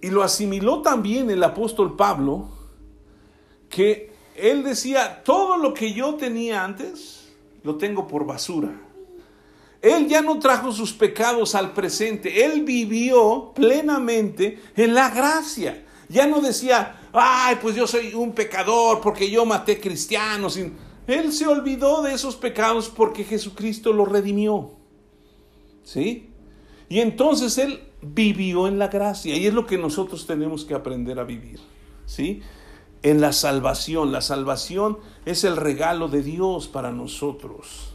[0.00, 2.48] Y lo asimiló también el apóstol Pablo,
[3.68, 7.28] que él decía, todo lo que yo tenía antes,
[7.62, 8.80] lo tengo por basura.
[9.82, 15.84] Él ya no trajo sus pecados al presente, él vivió plenamente en la gracia.
[16.08, 20.58] Ya no decía, ay, pues yo soy un pecador porque yo maté cristianos.
[21.06, 24.72] Él se olvidó de esos pecados porque Jesucristo lo redimió.
[25.82, 26.30] ¿Sí?
[26.88, 31.18] Y entonces él vivió en la gracia y es lo que nosotros tenemos que aprender
[31.18, 31.60] a vivir.
[32.06, 32.42] ¿Sí?
[33.02, 34.12] En la salvación.
[34.12, 37.94] La salvación es el regalo de Dios para nosotros.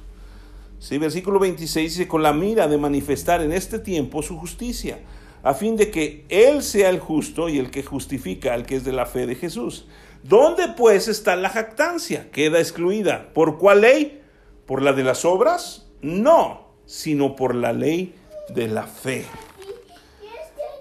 [0.80, 0.97] ¿Sí?
[0.97, 4.99] Versículo 26 dice, con la mira de manifestar en este tiempo su justicia
[5.43, 8.86] a fin de que Él sea el justo y el que justifica al que es
[8.86, 9.86] de la fe de Jesús.
[10.23, 12.32] ¿Dónde pues está la jactancia?
[12.32, 13.29] Queda excluida.
[13.34, 14.21] ¿Por cuál ley?
[14.65, 15.89] ¿Por la de las obras?
[16.01, 18.15] No, sino por la ley
[18.49, 19.25] de la fe.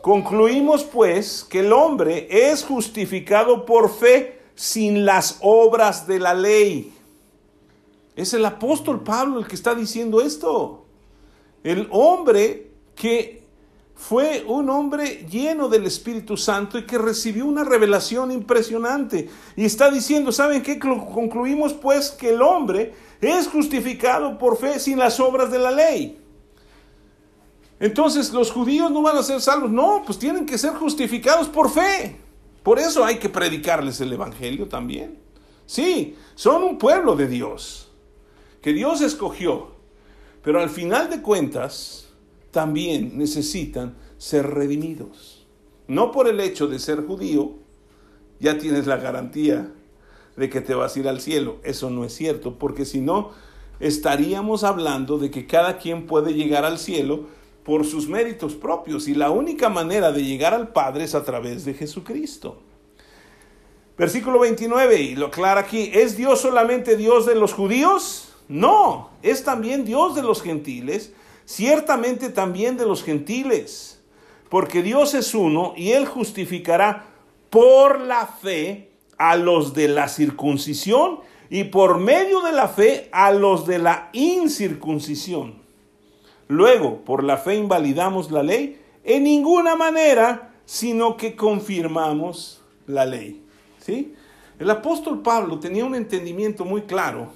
[0.00, 6.92] Concluimos pues que el hombre es justificado por fe sin las obras de la ley.
[8.14, 10.84] Es el apóstol Pablo el que está diciendo esto.
[11.64, 13.41] El hombre que
[14.02, 19.30] fue un hombre lleno del Espíritu Santo y que recibió una revelación impresionante.
[19.54, 20.76] Y está diciendo, ¿saben qué?
[20.76, 26.18] Concluimos pues que el hombre es justificado por fe sin las obras de la ley.
[27.78, 29.70] Entonces los judíos no van a ser salvos.
[29.70, 32.16] No, pues tienen que ser justificados por fe.
[32.64, 35.16] Por eso hay que predicarles el Evangelio también.
[35.64, 37.88] Sí, son un pueblo de Dios,
[38.60, 39.76] que Dios escogió.
[40.42, 42.11] Pero al final de cuentas,
[42.52, 45.44] también necesitan ser redimidos.
[45.88, 47.54] No por el hecho de ser judío,
[48.38, 49.72] ya tienes la garantía
[50.36, 51.56] de que te vas a ir al cielo.
[51.64, 53.30] Eso no es cierto, porque si no,
[53.80, 57.26] estaríamos hablando de que cada quien puede llegar al cielo
[57.64, 61.64] por sus méritos propios y la única manera de llegar al Padre es a través
[61.64, 62.60] de Jesucristo.
[63.96, 68.34] Versículo 29, y lo aclara aquí, ¿es Dios solamente Dios de los judíos?
[68.48, 71.12] No, es también Dios de los gentiles,
[71.44, 74.00] ciertamente también de los gentiles,
[74.48, 77.06] porque Dios es uno y Él justificará
[77.50, 83.30] por la fe a los de la circuncisión y por medio de la fe a
[83.30, 85.54] los de la incircuncisión.
[86.48, 93.42] Luego, por la fe invalidamos la ley en ninguna manera, sino que confirmamos la ley.
[93.78, 94.14] ¿Sí?
[94.58, 97.32] El apóstol Pablo tenía un entendimiento muy claro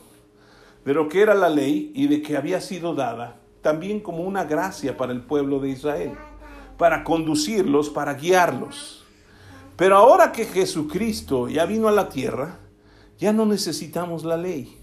[0.85, 4.45] de lo que era la ley y de que había sido dada también como una
[4.45, 6.13] gracia para el pueblo de Israel,
[6.79, 9.05] para conducirlos, para guiarlos.
[9.77, 12.61] Pero ahora que Jesucristo ya vino a la tierra,
[13.19, 14.79] ya no necesitamos la ley.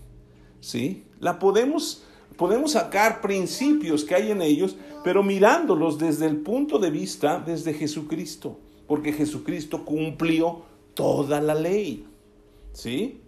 [0.60, 1.06] ¿Sí?
[1.22, 2.04] La podemos
[2.36, 7.74] podemos sacar principios que hay en ellos, pero mirándolos desde el punto de vista desde
[7.74, 12.06] Jesucristo, porque Jesucristo cumplió toda la ley.
[12.74, 13.22] ¿Sí?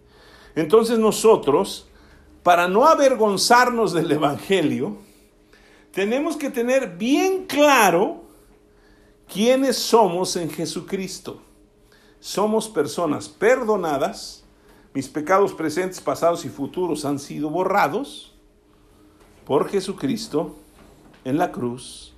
[0.53, 1.87] Entonces nosotros,
[2.43, 5.04] para no avergonzarnos del Evangelio,
[5.95, 8.25] tenemos que tener bien claro
[9.27, 11.41] quiénes somos en Jesucristo
[12.25, 14.43] somos personas perdonadas,
[14.95, 18.34] mis pecados presentes, pasados y futuros han sido borrados
[19.45, 20.55] por Jesucristo
[21.23, 22.15] en la cruz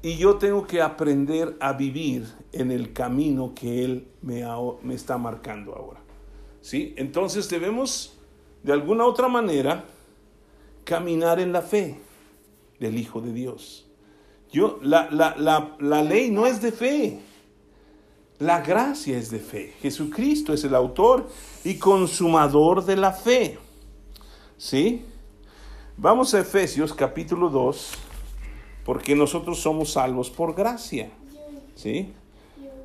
[0.00, 4.42] y yo tengo que aprender a vivir en el camino que Él me,
[4.94, 6.00] está marcando ahora.
[6.62, 6.94] ¿Sí?
[6.96, 8.18] Entonces debemos
[8.62, 9.84] de alguna otra manera
[10.84, 12.00] caminar en la fe
[12.80, 13.86] del Hijo de Dios.
[14.50, 17.20] Yo, la, la, la ley no es de fe.
[18.40, 19.74] La gracia es de fe.
[19.82, 21.28] Jesucristo es el autor
[21.62, 23.58] y consumador de la fe.
[24.56, 25.04] ¿Sí?
[25.96, 27.92] Vamos a Efesios capítulo 2,
[28.86, 31.10] porque nosotros somos salvos por gracia.
[31.74, 32.12] ¿Sí?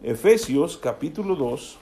[0.04, 1.78] Efesios capítulo 2.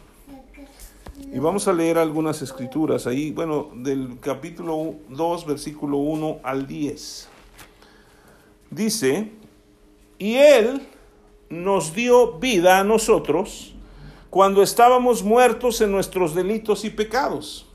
[1.33, 7.29] Y vamos a leer algunas escrituras ahí, bueno, del capítulo 2, versículo 1 al 10.
[8.73, 9.31] Dice,
[10.17, 10.81] y él
[11.49, 13.75] nos dio vida a nosotros
[14.31, 17.67] cuando estábamos muertos en nuestros delitos y pecados.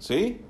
[0.00, 0.40] ¿Sí?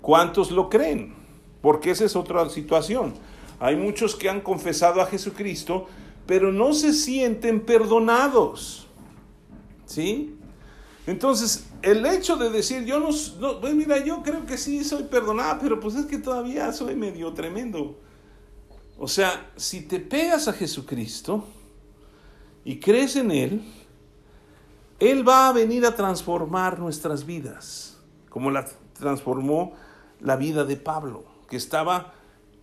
[0.00, 1.14] ¿Cuántos lo creen?
[1.60, 3.14] Porque esa es otra situación.
[3.58, 5.86] Hay muchos que han confesado a Jesucristo,
[6.24, 8.86] pero no se sienten perdonados.
[9.86, 10.36] ¿Sí?
[11.04, 13.08] Entonces, el hecho de decir, yo no,
[13.40, 16.94] no pues mira, yo creo que sí soy perdonado, pero pues es que todavía soy
[16.94, 17.98] medio tremendo.
[18.98, 21.44] O sea, si te pegas a Jesucristo,
[22.64, 23.62] y crees en Él,
[25.00, 29.74] Él va a venir a transformar nuestras vidas, como la transformó
[30.20, 32.14] la vida de Pablo, que estaba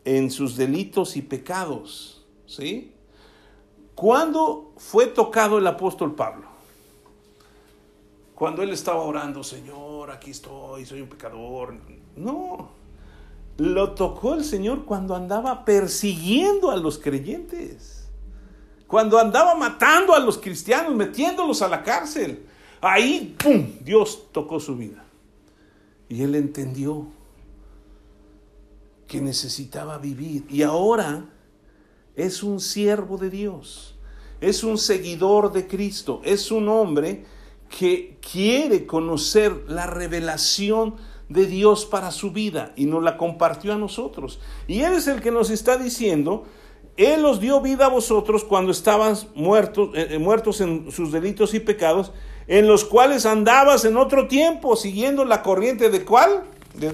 [0.06, 2.26] en sus delitos y pecados.
[2.46, 2.96] ¿Sí?
[3.94, 6.48] ¿Cuándo fue tocado el apóstol Pablo?
[8.34, 11.76] Cuando él estaba orando, Señor, aquí estoy, soy un pecador.
[12.16, 12.70] No,
[13.60, 18.00] lo tocó el Señor cuando andaba persiguiendo a los creyentes
[18.90, 22.44] cuando andaba matando a los cristianos, metiéndolos a la cárcel.
[22.82, 25.06] Ahí, ¡pum!, Dios tocó su vida.
[26.10, 27.06] Y él entendió
[29.06, 30.48] que necesitaba vivir.
[30.50, 31.24] Y ahora
[32.16, 33.96] es un siervo de Dios,
[34.42, 37.26] es un seguidor de Cristo, es un hombre
[37.70, 40.96] que quiere conocer la revelación
[41.30, 44.40] de Dios para su vida y nos la compartió a nosotros.
[44.68, 46.46] Y Él es el que nos está diciendo
[47.00, 51.54] él os dio vida a vosotros cuando estaban muertos, eh, eh, muertos en sus delitos
[51.54, 52.12] y pecados,
[52.46, 56.44] en los cuales andabas en otro tiempo, siguiendo la corriente de cuál?
[56.74, 56.92] De,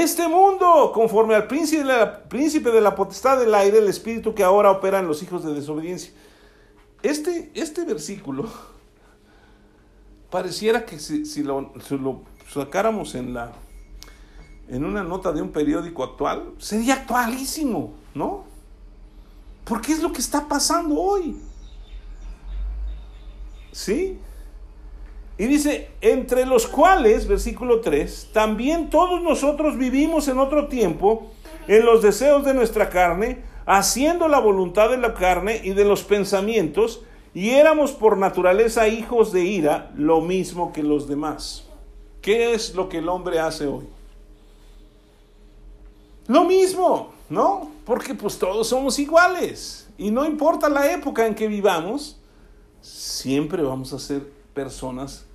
[0.00, 1.84] este mundo, conforme al príncipe
[2.28, 5.52] príncipe de la potestad del aire, el espíritu que ahora opera en los hijos de
[5.52, 6.12] desobediencia.
[7.02, 8.48] Este, este versículo
[10.30, 12.22] pareciera que si, lo, si lo
[12.52, 13.52] sacáramos en la
[14.68, 17.94] en una nota de un periódico actual, sería actualísimo.
[18.16, 18.44] ¿no?
[19.64, 21.36] Porque es lo que está pasando hoy.
[23.70, 24.18] ¿Sí?
[25.38, 31.30] Y dice, entre los cuales, versículo 3, también todos nosotros vivimos en otro tiempo
[31.68, 36.04] en los deseos de nuestra carne, haciendo la voluntad de la carne y de los
[36.04, 37.02] pensamientos,
[37.34, 41.65] y éramos por naturaleza hijos de ira, lo mismo que los demás.
[42.26, 43.86] ¿Qué es lo que el hombre hace hoy?
[46.26, 47.16] Lo mismo.
[47.28, 47.72] ¿no?
[47.84, 49.88] Porque pues todos somos iguales.
[49.98, 52.20] Y no importa la época en que vivamos,
[52.80, 55.26] siempre vamos a hacer personas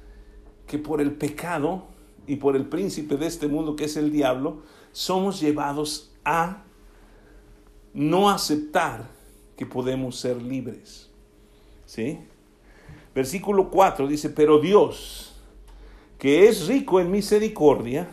[0.68, 1.84] que por el pecado
[2.28, 4.62] y por el príncipe de este mundo que es el diablo,
[4.92, 6.64] somos llevados a
[7.94, 9.10] no aceptar
[9.58, 11.10] que podemos ser libres.
[11.86, 12.20] ¿Sí?
[13.14, 15.31] Versículo 4 dice, pero Dios,
[16.22, 18.08] que es rico en misericordia,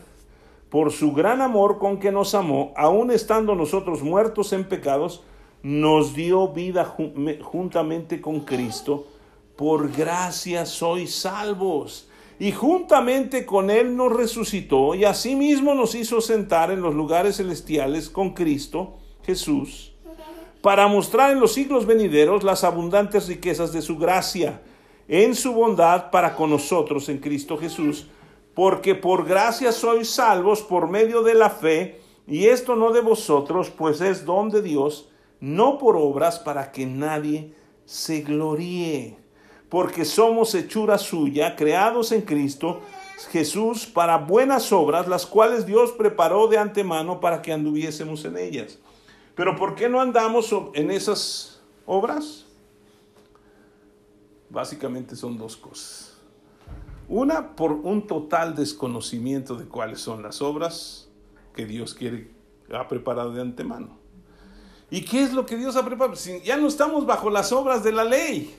[0.70, 5.22] por su gran amor con que nos amó, aun estando nosotros muertos en pecados,
[5.62, 6.96] nos dio vida
[7.42, 9.06] juntamente con Cristo.
[9.56, 12.08] Por gracia sois salvos.
[12.38, 18.08] Y juntamente con Él nos resucitó y asimismo nos hizo sentar en los lugares celestiales
[18.08, 18.94] con Cristo
[19.26, 19.92] Jesús,
[20.62, 24.62] para mostrar en los siglos venideros las abundantes riquezas de su gracia
[25.08, 28.06] en su bondad para con nosotros en Cristo Jesús,
[28.54, 33.70] porque por gracia sois salvos por medio de la fe, y esto no de vosotros,
[33.70, 35.08] pues es don de Dios,
[35.40, 37.54] no por obras para que nadie
[37.86, 39.16] se gloríe,
[39.70, 42.80] porque somos hechura suya, creados en Cristo
[43.30, 48.78] Jesús para buenas obras, las cuales Dios preparó de antemano para que anduviésemos en ellas.
[49.34, 52.47] Pero ¿por qué no andamos en esas obras?
[54.50, 56.14] Básicamente son dos cosas.
[57.08, 61.08] Una, por un total desconocimiento de cuáles son las obras
[61.54, 62.30] que Dios quiere,
[62.72, 63.98] ha preparado de antemano.
[64.90, 66.16] ¿Y qué es lo que Dios ha preparado?
[66.16, 68.54] Si ya no estamos bajo las obras de la ley,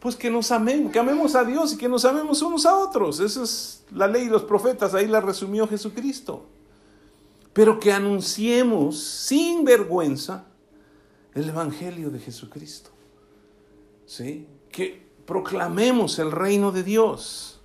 [0.00, 3.20] pues que nos amemos, que amemos a Dios y que nos amemos unos a otros.
[3.20, 6.46] Esa es la ley y los profetas, ahí la resumió Jesucristo.
[7.52, 10.46] Pero que anunciemos sin vergüenza
[11.34, 12.90] el Evangelio de Jesucristo.
[14.04, 14.46] ¿Sí?
[14.76, 17.62] Que proclamemos el reino de Dios.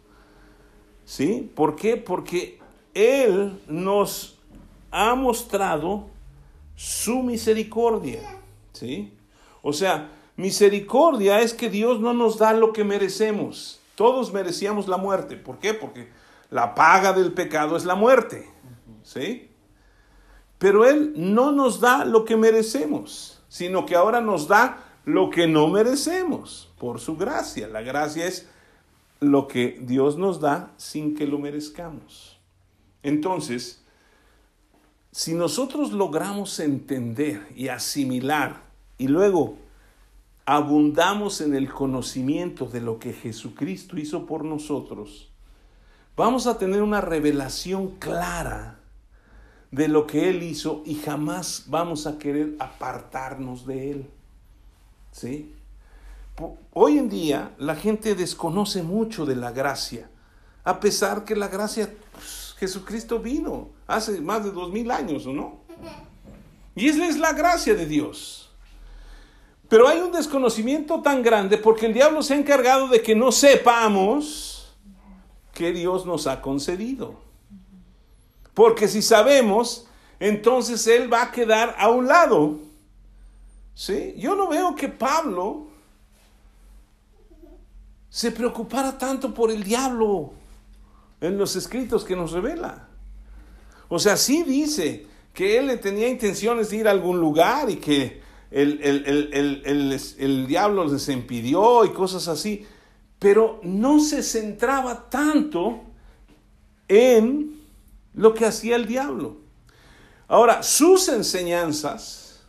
[1.03, 1.51] ¿Sí?
[1.53, 1.97] ¿Por qué?
[1.97, 2.57] Porque
[2.93, 4.39] Él nos
[4.91, 6.07] ha mostrado
[6.77, 8.21] su misericordia.
[8.71, 9.13] ¿Sí?
[9.61, 13.81] O sea, misericordia es que Dios no nos da lo que merecemos.
[13.95, 15.35] Todos merecíamos la muerte.
[15.35, 15.73] ¿Por qué?
[15.73, 16.07] Porque
[16.49, 18.49] la paga del pecado es la muerte.
[19.03, 19.49] ¿Sí?
[20.57, 25.47] Pero Él no nos da lo que merecemos, sino que ahora nos da lo que
[25.47, 27.67] no merecemos por su gracia.
[27.67, 28.47] La gracia es
[29.19, 32.39] lo que Dios nos da sin que lo merezcamos.
[33.03, 33.83] Entonces,
[35.11, 38.63] si nosotros logramos entender y asimilar
[38.97, 39.57] y luego
[40.47, 45.31] abundamos en el conocimiento de lo que Jesucristo hizo por nosotros,
[46.17, 48.79] vamos a tener una revelación clara
[49.69, 54.09] de lo que Él hizo y jamás vamos a querer apartarnos de Él.
[55.11, 55.53] ¿Sí?
[56.73, 60.09] Hoy en día la gente desconoce mucho de la gracia,
[60.63, 65.61] a pesar que la gracia, pues, Jesucristo vino hace más de dos mil años, ¿no?
[66.75, 68.49] Y esa es la gracia de Dios.
[69.67, 73.31] Pero hay un desconocimiento tan grande porque el diablo se ha encargado de que no
[73.31, 74.75] sepamos
[75.53, 77.15] que Dios nos ha concedido.
[78.53, 79.87] Porque si sabemos,
[80.19, 82.59] entonces Él va a quedar a un lado
[83.73, 84.13] ¿Sí?
[84.17, 85.67] Yo no veo que Pablo
[88.11, 90.33] se preocupara tanto por el diablo
[91.21, 92.89] en los escritos que nos revela.
[93.87, 98.21] O sea, sí dice que él tenía intenciones de ir a algún lugar y que
[98.51, 102.67] el, el diablo les impidió y cosas así,
[103.17, 105.79] pero no se centraba tanto
[106.89, 107.61] en
[108.13, 109.37] lo que hacía el diablo.
[110.27, 112.41] Ahora, sus enseñanzas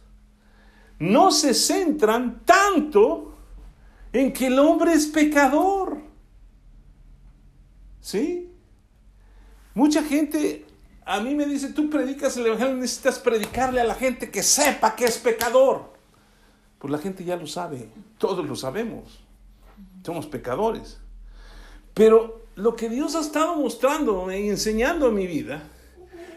[0.98, 3.31] no se centran tanto
[4.12, 6.02] en que el hombre es pecador.
[8.00, 8.50] ¿Sí?
[9.74, 10.66] Mucha gente
[11.04, 14.94] a mí me dice, tú predicas el Evangelio, necesitas predicarle a la gente que sepa
[14.94, 15.92] que es pecador.
[16.78, 17.88] Pues la gente ya lo sabe,
[18.18, 19.20] todos lo sabemos.
[20.04, 20.98] Somos pecadores.
[21.94, 25.62] Pero lo que Dios ha estado mostrando y enseñando en mi vida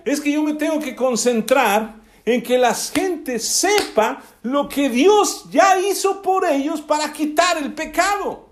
[0.03, 1.95] es que yo me tengo que concentrar
[2.25, 7.73] en que la gente sepa lo que Dios ya hizo por ellos para quitar el
[7.73, 8.49] pecado.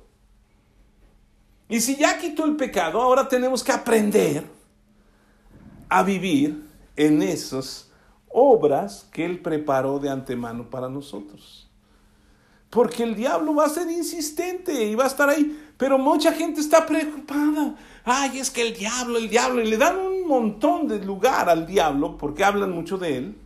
[1.67, 4.45] Y si ya quitó el pecado, ahora tenemos que aprender
[5.89, 6.63] a vivir
[6.95, 7.89] en esas
[8.30, 11.67] obras que Él preparó de antemano para nosotros.
[12.69, 15.59] Porque el diablo va a ser insistente y va a estar ahí.
[15.78, 17.76] Pero mucha gente está preocupada.
[18.03, 19.61] Ay, es que el diablo, el diablo.
[19.61, 23.43] Y le dan un montón de lugar al diablo porque hablan mucho de él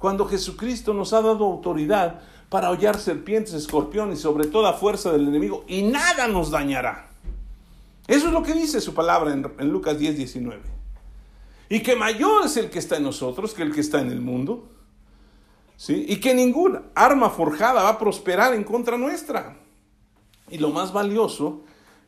[0.00, 5.62] cuando Jesucristo nos ha dado autoridad para hollar serpientes, escorpiones sobre toda fuerza del enemigo,
[5.68, 7.10] y nada nos dañará.
[8.08, 10.62] Eso es lo que dice su palabra en, Lucas 10, 19.
[11.68, 14.22] Y que mayor es el que está en nosotros que el que está en el
[14.22, 14.68] mundo.
[15.76, 16.06] ¿sí?
[16.08, 19.58] Y que ninguna arma forjada va a prosperar en contra nuestra.
[20.48, 21.60] Y lo más valioso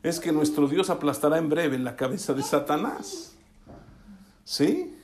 [0.02, 3.36] es que nuestro Dios aplastará en breve la cabeza de Satanás.
[4.44, 4.96] ¿Sí?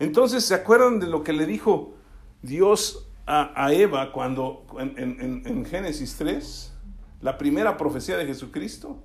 [0.00, 1.94] Entonces, ¿se acuerdan de lo que le dijo
[2.42, 6.72] Dios a, Eva cuando en, en Génesis 3?
[7.20, 8.98] La primera profecía de Jesucristo.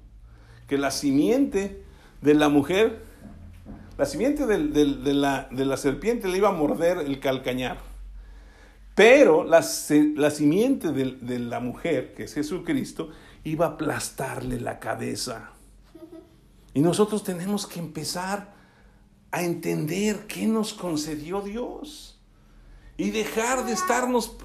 [0.67, 1.83] Que la simiente
[2.21, 3.03] de la mujer,
[3.97, 4.57] la simiente de,
[5.13, 7.77] la, de la serpiente le iba a morder el calcañar.
[8.95, 9.63] Pero la,
[10.15, 13.09] la simiente de, la mujer, que es Jesucristo,
[13.43, 15.51] iba a aplastarle la cabeza.
[16.73, 18.54] Y nosotros tenemos que empezar
[19.35, 22.17] a entender qué nos concedió Dios.
[22.95, 24.37] Y dejar de estarnos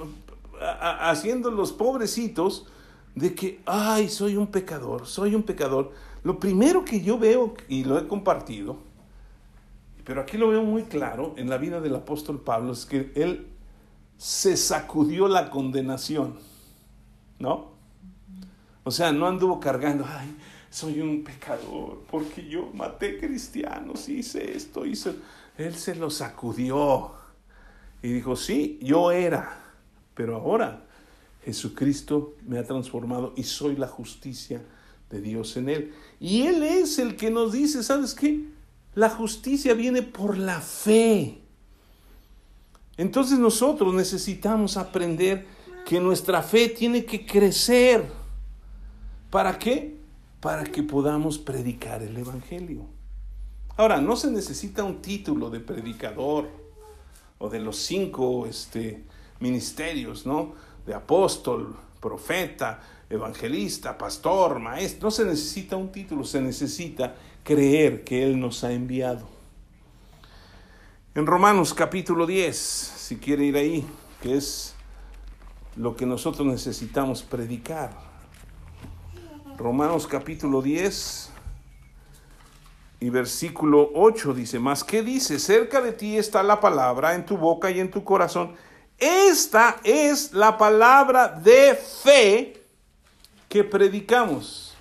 [1.00, 2.66] haciendo los pobrecitos
[3.14, 5.92] de que, ay, soy un pecador, soy un pecador.
[6.24, 8.78] Lo primero que yo veo, y lo he compartido,
[10.04, 13.46] pero aquí lo veo muy claro en la vida del apóstol Pablo, es que él
[14.16, 16.36] se sacudió la condenación,
[17.38, 17.70] ¿no?
[18.82, 20.36] O sea, no anduvo cargando, ay,
[20.70, 25.14] soy un pecador, porque yo maté cristianos, hice esto, hice...
[25.58, 27.12] Él se lo sacudió
[28.02, 29.60] y dijo, sí, yo era,
[30.14, 30.84] pero ahora
[31.44, 34.62] Jesucristo me ha transformado y soy la justicia
[35.10, 35.94] de Dios en él.
[36.18, 38.46] Y Él es el que nos dice, ¿sabes qué?
[38.94, 41.38] La justicia viene por la fe.
[42.96, 45.46] Entonces nosotros necesitamos aprender
[45.84, 48.04] que nuestra fe tiene que crecer.
[49.30, 49.99] ¿Para qué?
[50.40, 52.86] Para que podamos predicar el Evangelio.
[53.76, 56.48] Ahora, no se necesita un título de predicador
[57.38, 59.04] o de los cinco este,
[59.38, 60.54] ministerios, ¿no?
[60.86, 65.06] De apóstol, profeta, evangelista, pastor, maestro.
[65.06, 69.26] No se necesita un título, se necesita creer que Él nos ha enviado.
[71.14, 73.86] En Romanos capítulo 10, si quiere ir ahí,
[74.22, 74.74] que es
[75.76, 78.09] lo que nosotros necesitamos predicar.
[79.60, 81.30] Romanos capítulo 10
[83.00, 85.38] y versículo 8 dice, más ¿qué dice?
[85.38, 88.54] Cerca de ti está la palabra en tu boca y en tu corazón.
[88.96, 92.62] Esta es la palabra de fe
[93.50, 94.74] que predicamos.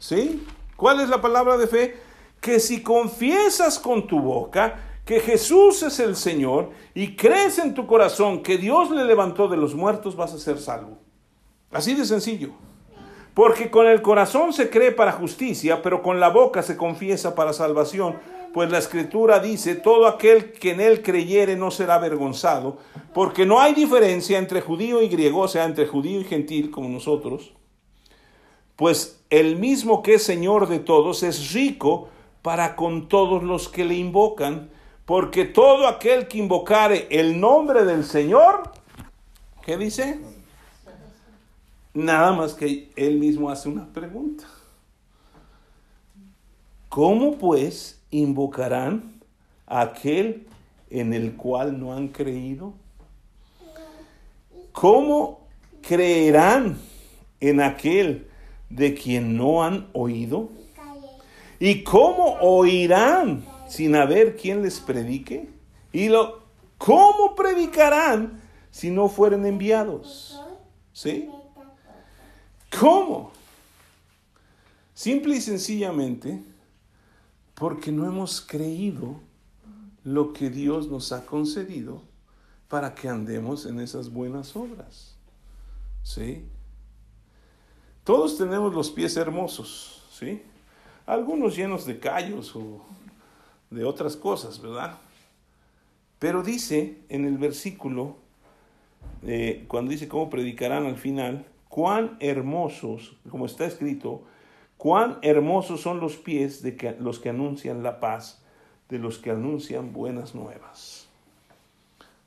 [0.00, 0.44] ¿Sí?
[0.74, 1.96] ¿Cuál es la palabra de fe?
[2.40, 7.86] Que si confiesas con tu boca que Jesús es el Señor y crees en tu
[7.86, 10.98] corazón que Dios le levantó de los muertos, vas a ser salvo.
[11.70, 12.69] Así de sencillo.
[13.34, 17.52] Porque con el corazón se cree para justicia, pero con la boca se confiesa para
[17.52, 18.16] salvación.
[18.52, 22.78] Pues la escritura dice, todo aquel que en él creyere no será avergonzado,
[23.14, 26.88] porque no hay diferencia entre judío y griego, o sea, entre judío y gentil como
[26.88, 27.52] nosotros.
[28.74, 32.08] Pues el mismo que es Señor de todos es rico
[32.42, 34.70] para con todos los que le invocan
[35.10, 38.70] porque todo aquel que invocare el nombre del Señor,
[39.60, 40.20] ¿qué dice?
[41.92, 44.44] Nada más que él mismo hace una pregunta.
[46.88, 49.20] ¿Cómo pues invocarán
[49.66, 50.46] a aquel
[50.88, 52.74] en el cual no han creído?
[54.72, 55.40] ¿Cómo
[55.82, 56.78] creerán
[57.40, 58.28] en aquel
[58.68, 60.50] de quien no han oído?
[61.58, 65.48] ¿Y cómo oirán sin haber quien les predique?
[65.92, 66.40] Y lo,
[66.78, 70.40] ¿cómo predicarán si no fueren enviados?
[70.92, 71.28] ¿Sí?
[72.78, 73.32] ¿Cómo?
[74.94, 76.42] Simple y sencillamente
[77.54, 79.20] porque no hemos creído
[80.04, 82.02] lo que Dios nos ha concedido
[82.68, 85.16] para que andemos en esas buenas obras.
[86.02, 86.44] ¿Sí?
[88.04, 90.42] Todos tenemos los pies hermosos, ¿sí?
[91.04, 92.82] Algunos llenos de callos o
[93.70, 94.98] de otras cosas, ¿verdad?
[96.18, 98.16] Pero dice en el versículo,
[99.22, 104.24] eh, cuando dice cómo predicarán al final, cuán hermosos, como está escrito,
[104.76, 108.42] cuán hermosos son los pies de que, los que anuncian la paz,
[108.88, 111.06] de los que anuncian buenas nuevas.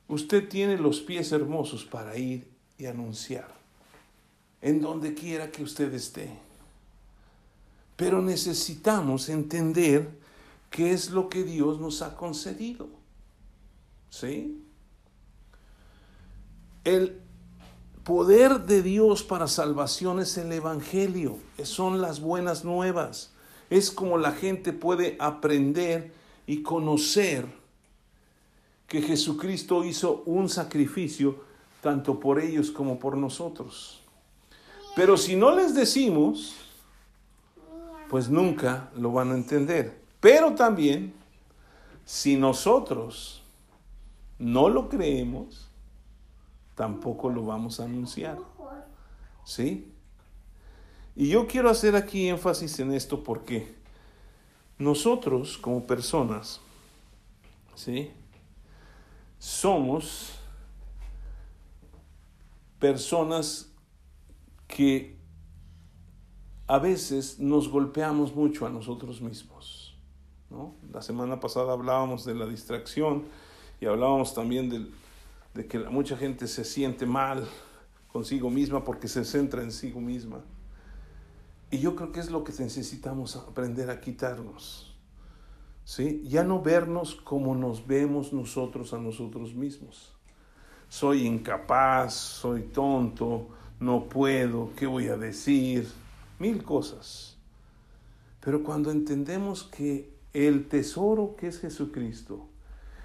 [0.08, 3.48] Usted tiene los pies hermosos para ir y anunciar,
[4.62, 6.30] en donde quiera que usted esté.
[7.96, 10.08] Pero necesitamos entender
[10.70, 12.88] qué es lo que Dios nos ha concedido.
[14.08, 14.64] ¿Sí?
[16.84, 17.23] El
[18.04, 23.32] poder de Dios para salvación es el Evangelio, son las buenas nuevas.
[23.70, 26.12] Es como la gente puede aprender
[26.46, 27.46] y conocer
[28.86, 31.42] que Jesucristo hizo un sacrificio
[31.80, 34.02] tanto por ellos como por nosotros.
[34.94, 36.54] Pero si no les decimos,
[38.08, 39.98] pues nunca lo van a entender.
[40.20, 41.12] Pero también,
[42.04, 43.42] si nosotros
[44.38, 45.63] no lo creemos,
[46.74, 48.38] tampoco lo vamos a anunciar.
[49.44, 49.92] ¿Sí?
[51.16, 53.74] Y yo quiero hacer aquí énfasis en esto porque
[54.78, 56.60] nosotros como personas,
[57.74, 58.10] ¿sí?
[59.38, 60.38] Somos
[62.80, 63.70] personas
[64.66, 65.16] que
[66.66, 69.96] a veces nos golpeamos mucho a nosotros mismos.
[70.50, 70.74] ¿no?
[70.92, 73.24] La semana pasada hablábamos de la distracción
[73.80, 74.86] y hablábamos también de,
[75.54, 77.46] de que mucha gente se siente mal
[78.08, 80.44] consigo misma porque se centra en sí misma.
[81.70, 84.94] Y yo creo que es lo que necesitamos aprender a quitarnos.
[85.84, 86.22] ¿sí?
[86.26, 90.12] Ya no vernos como nos vemos nosotros a nosotros mismos.
[90.88, 93.48] Soy incapaz, soy tonto,
[93.80, 95.88] no puedo, ¿qué voy a decir?
[96.38, 97.36] Mil cosas.
[98.40, 102.48] Pero cuando entendemos que el tesoro que es Jesucristo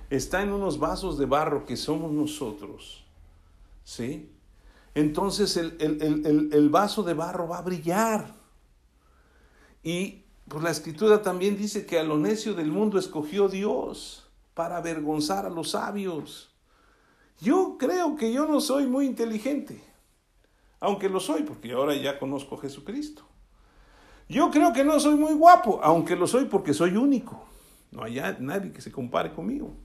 [0.09, 3.05] está en unos vasos de barro que somos nosotros,
[3.83, 4.31] ¿sí?
[4.95, 5.77] Entonces el,
[6.51, 8.35] el vaso de barro va a brillar.
[9.83, 14.77] Y pues la escritura también dice que a lo necio del mundo escogió Dios para
[14.77, 16.49] avergonzar a los sabios.
[17.39, 19.81] Yo creo que yo no soy muy inteligente,
[20.79, 23.23] aunque lo soy, porque ahora ya conozco a Jesucristo.
[24.27, 27.45] Yo creo que no soy muy guapo, aunque lo soy porque soy único.
[27.91, 29.75] No hay nadie que se compare conmigo.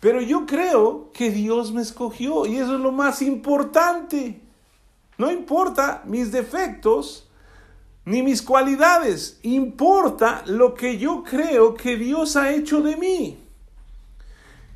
[0.00, 4.40] Pero yo creo que Dios me escogió y eso es lo más importante.
[5.18, 7.28] No importa mis defectos,
[8.04, 13.38] ni mis cualidades, importa lo que yo creo que Dios ha hecho de mí.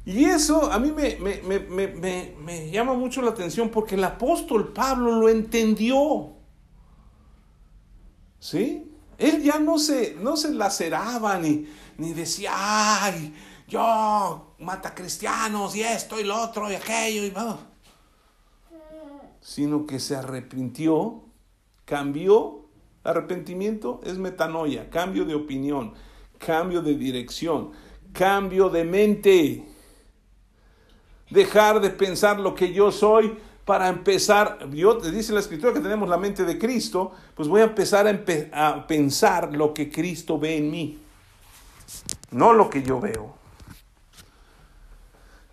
[0.04, 5.28] Y eso a mí me, me, llama mucho la atención porque el apóstol Pablo lo
[5.28, 6.32] entendió.
[8.40, 8.90] ¿Sí?
[9.18, 11.68] Él ya no se, no se laceraba ni,
[11.98, 13.34] ni decía, ay,
[13.70, 17.32] yo mata cristianos y esto y lo otro y aquello y
[19.40, 21.22] Sino que se arrepintió,
[21.86, 22.60] cambió
[23.02, 25.94] Arrepentimiento es metanoia, cambio de opinión,
[26.38, 27.70] cambio de dirección,
[28.12, 29.64] cambio de mente.
[31.30, 35.80] Dejar de pensar lo que yo soy para empezar, yo te dice la escritura que
[35.80, 40.38] tenemos la mente de Cristo, pues voy a empezar a, a pensar lo que Cristo
[40.38, 40.98] ve en mí,
[42.32, 43.39] no lo que yo veo.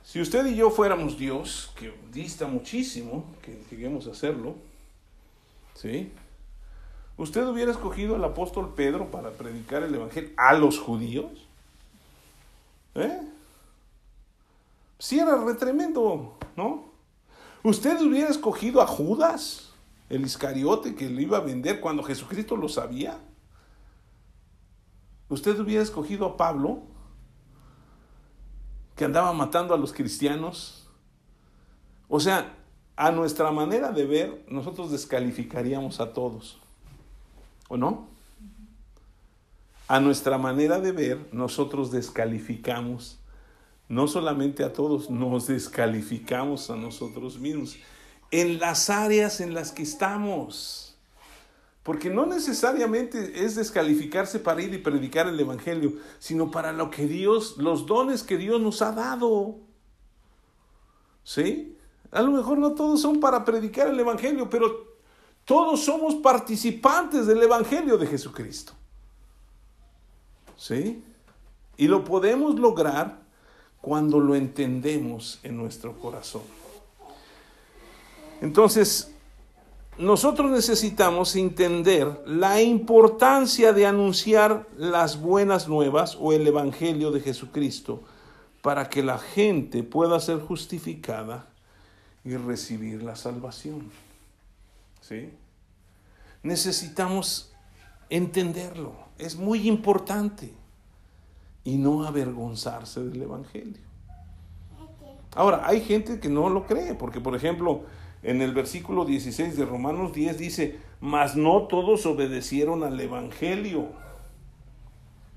[0.07, 4.55] Si usted y yo fuéramos Dios, que dista muchísimo que lleguemos a hacerlo,
[5.73, 6.13] ¿sí?
[7.17, 11.29] ¿Usted hubiera escogido al apóstol Pedro para predicar el Evangelio a los judíos?
[12.95, 13.19] ¿Eh?
[14.97, 16.85] Sí era re tremendo, ¿no?
[17.63, 19.73] ¿Usted hubiera escogido a Judas,
[20.07, 23.19] el Iscariote que lo iba a vender cuando Jesucristo lo sabía?
[25.27, 26.83] ¿Usted hubiera escogido a Pablo,
[28.97, 30.87] que andaba matando a los cristianos?
[32.09, 32.53] O sea,
[32.95, 36.59] a nuestra manera de ver, nosotros descalificaríamos a todos.
[37.69, 38.07] ¿O no?
[39.87, 43.19] A nuestra manera de ver, nosotros descalificamos
[43.89, 47.77] no solamente a todos, nos descalificamos a nosotros mismos
[48.31, 50.86] en las áreas en las que estamos.
[51.88, 57.07] Porque no necesariamente es descalificarse para ir y predicar el Evangelio, sino para lo que
[57.07, 59.55] Dios, los dones que Dios nos ha dado.
[61.23, 61.77] ¿Sí?
[62.11, 64.97] A lo mejor no todos son para predicar el Evangelio, pero
[65.45, 68.73] todos somos participantes del Evangelio de Jesucristo.
[70.57, 71.01] ¿Sí?
[71.77, 73.21] Y lo podemos lograr
[73.79, 76.43] cuando lo entendemos en nuestro corazón.
[78.41, 79.13] Entonces,
[79.99, 88.03] nosotros necesitamos entender la importancia de anunciar las buenas nuevas o el Evangelio de Jesucristo
[88.61, 91.47] para que la gente pueda ser justificada
[92.23, 93.89] y recibir la salvación.
[95.01, 95.31] ¿sí?
[96.43, 97.53] Necesitamos
[98.09, 100.53] entenderlo, es muy importante
[101.63, 103.87] y no avergonzarse del Evangelio.
[105.35, 107.83] Ahora, hay gente que no lo cree, porque por ejemplo,
[108.24, 113.89] en el versículo 16 de Romanos 10 dice, mas no todos obedecieron al Evangelio.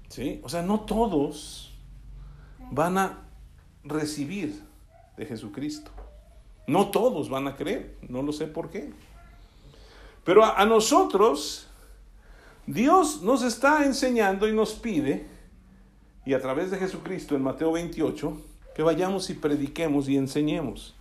[0.09, 0.41] ¿Sí?
[0.43, 1.73] O sea, no todos
[2.71, 3.19] van a
[3.85, 4.61] recibir
[5.17, 5.91] de Jesucristo.
[6.67, 8.93] No todos van a creer, no lo sé por qué.
[10.25, 11.67] Pero a, nosotros,
[12.67, 15.27] Dios nos está enseñando y nos pide,
[16.25, 18.41] y a través de Jesucristo en Mateo 28,
[18.75, 20.95] que vayamos y prediquemos y enseñemos.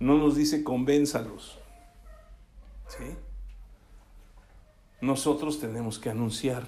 [0.00, 1.58] No nos dice convénzalos.
[2.88, 3.16] ¿Sí?
[5.00, 6.66] Nosotros tenemos que anunciar.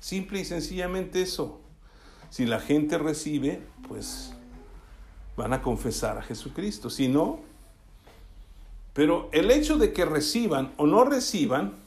[0.00, 1.60] Simple y sencillamente eso.
[2.30, 4.32] Si la gente recibe, pues
[5.36, 6.90] van a confesar a Jesucristo.
[6.90, 7.40] Si no,
[8.92, 11.84] pero el hecho de que reciban o no reciban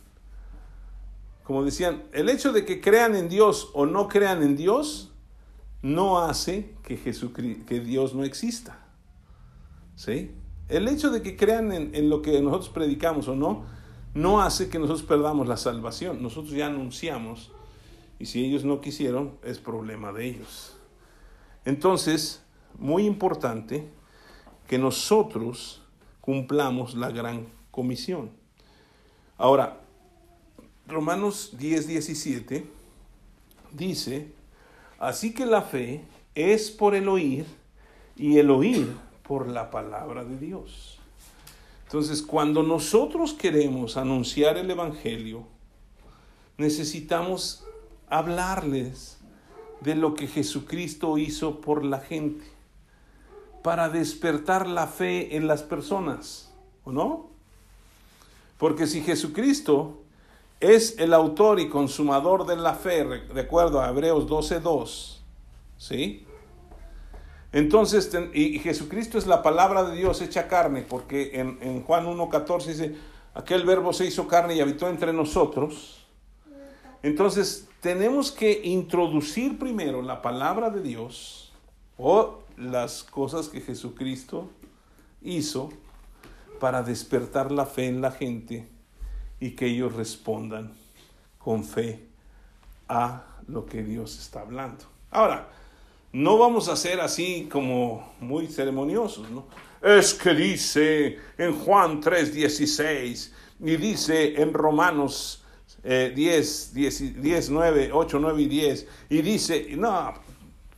[1.48, 5.14] como decían, el hecho de que crean en Dios o no crean en Dios
[5.82, 6.98] no hace que,
[7.66, 8.80] que Dios no exista.
[9.96, 10.36] ¿Sí?
[10.70, 13.66] El hecho de que crean en, lo que nosotros predicamos o no,
[14.14, 16.22] no hace que nosotros perdamos la salvación.
[16.22, 17.52] Nosotros ya anunciamos
[18.20, 20.76] y si ellos no quisieron, es problema de ellos.
[21.64, 22.44] Entonces,
[22.78, 23.88] muy importante
[24.68, 25.82] que nosotros
[26.20, 28.32] cumplamos la gran comisión.
[29.38, 29.80] Ahora,
[30.88, 32.66] Romanos 10, 17
[33.72, 34.34] dice,
[35.00, 36.04] así que la fe
[36.36, 37.46] es por el oír
[38.16, 41.00] y el oír por la palabra de Dios.
[41.86, 45.46] Entonces, cuando nosotros queremos anunciar el Evangelio,
[46.58, 47.66] necesitamos
[48.10, 49.18] hablarles
[49.82, 52.46] de lo que Jesucristo hizo por la gente,
[53.64, 56.54] para despertar la fe en las personas,
[56.84, 57.28] ¿o no?
[58.58, 60.02] Porque si Jesucristo
[60.60, 65.20] es el autor y consumador de la fe, recuerdo a Hebreos 12.2,
[65.78, 66.27] ¿sí?
[67.52, 72.66] Entonces, y Jesucristo es la palabra de Dios hecha carne, porque en, en Juan 1.14
[72.66, 72.96] dice,
[73.34, 76.06] aquel verbo se hizo carne y habitó entre nosotros.
[77.04, 81.54] Entonces, tenemos que introducir primero la palabra de Dios
[81.98, 84.50] o las cosas que Jesucristo
[85.22, 85.70] hizo
[86.60, 88.68] para despertar la fe en la gente
[89.40, 90.74] y que ellos respondan
[91.38, 92.08] con fe
[92.88, 94.86] a lo que Dios está hablando.
[95.12, 95.50] Ahora,
[96.14, 99.46] no vamos a ser así como muy ceremoniosos, ¿no?
[99.82, 105.44] Es que dice en Juan 3:16 y dice en Romanos
[105.84, 110.14] 10, 10, 9, 8, 9 y 10 y dice, no,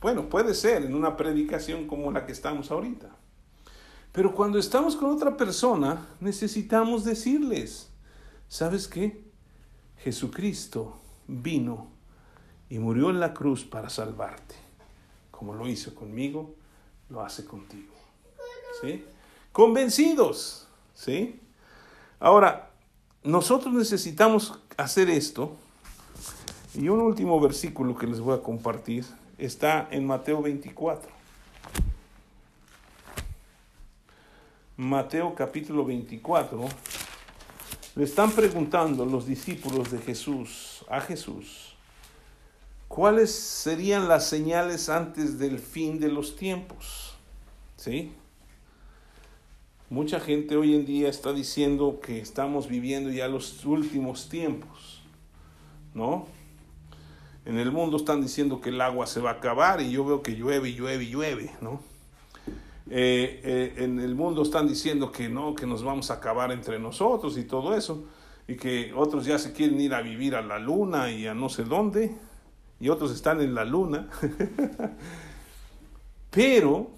[0.00, 3.08] bueno, puede ser en una predicación como la que estamos ahorita.
[4.12, 7.90] Pero cuando estamos con otra persona, necesitamos decirles,
[8.50, 9.30] ¿Sabes qué?
[9.98, 11.86] Jesucristo vino
[12.68, 14.56] y murió en la cruz para salvarte.
[15.40, 16.54] Como lo hizo conmigo,
[17.08, 17.94] lo hace contigo.
[18.82, 19.02] ¿Sí?
[19.52, 20.68] Convencidos.
[20.92, 21.40] ¿Sí?
[22.18, 22.68] Ahora,
[23.24, 25.56] nosotros necesitamos hacer esto.
[26.74, 29.06] Y un último versículo que les voy a compartir
[29.38, 31.10] está en Mateo 24.
[34.76, 36.68] Mateo capítulo 24
[37.96, 41.69] le están preguntando los discípulos de Jesús a Jesús,
[42.90, 47.14] ¿cuáles serían las señales antes del fin de los tiempos?
[47.76, 48.12] ¿Sí?
[49.88, 55.02] Mucha gente hoy en día está diciendo que estamos viviendo ya los últimos tiempos,
[55.94, 56.26] ¿no?
[57.44, 60.20] En el mundo están diciendo que el agua se va a acabar y yo veo
[60.20, 61.80] que llueve y llueve y llueve, ¿no?
[62.90, 66.80] Eh, eh, en el mundo están diciendo que no, que nos vamos a acabar entre
[66.80, 68.04] nosotros y todo eso,
[68.48, 71.48] y que otros ya se quieren ir a vivir a la luna y a no
[71.48, 72.16] sé dónde,
[72.80, 74.08] y otros están en la luna.
[76.30, 76.90] Pero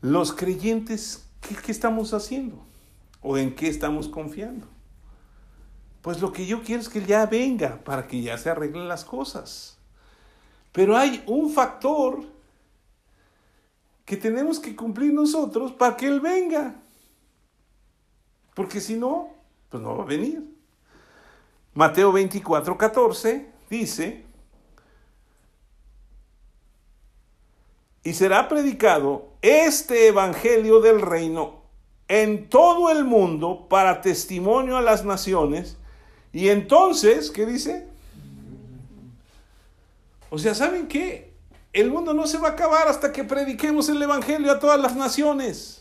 [0.00, 2.64] los creyentes, ¿qué, ¿qué estamos haciendo?
[3.20, 4.66] ¿O en qué estamos confiando?
[6.00, 9.04] Pues lo que yo quiero es que ya venga para que ya se arreglen las
[9.04, 9.76] cosas.
[10.72, 12.22] Pero hay un factor
[14.04, 16.76] que tenemos que cumplir nosotros para que Él venga.
[18.54, 19.30] Porque si no,
[19.68, 20.44] pues no va a venir.
[21.74, 24.24] Mateo 24, 14 dice,
[28.02, 31.62] y será predicado este Evangelio del reino
[32.08, 35.76] en todo el mundo para testimonio a las naciones.
[36.32, 37.86] Y entonces, ¿qué dice?
[40.30, 41.32] O sea, ¿saben qué?
[41.72, 44.96] El mundo no se va a acabar hasta que prediquemos el Evangelio a todas las
[44.96, 45.79] naciones.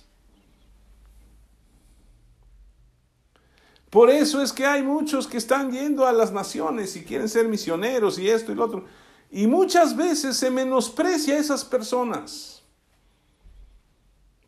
[3.89, 7.47] Por eso es que hay muchos que están yendo a las naciones y quieren ser
[7.47, 8.85] misioneros y esto y lo otro.
[9.31, 12.63] Y muchas veces se menosprecia a esas personas.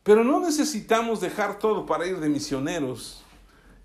[0.04, 3.24] Pero no necesitamos dejar todo para ir de misioneros.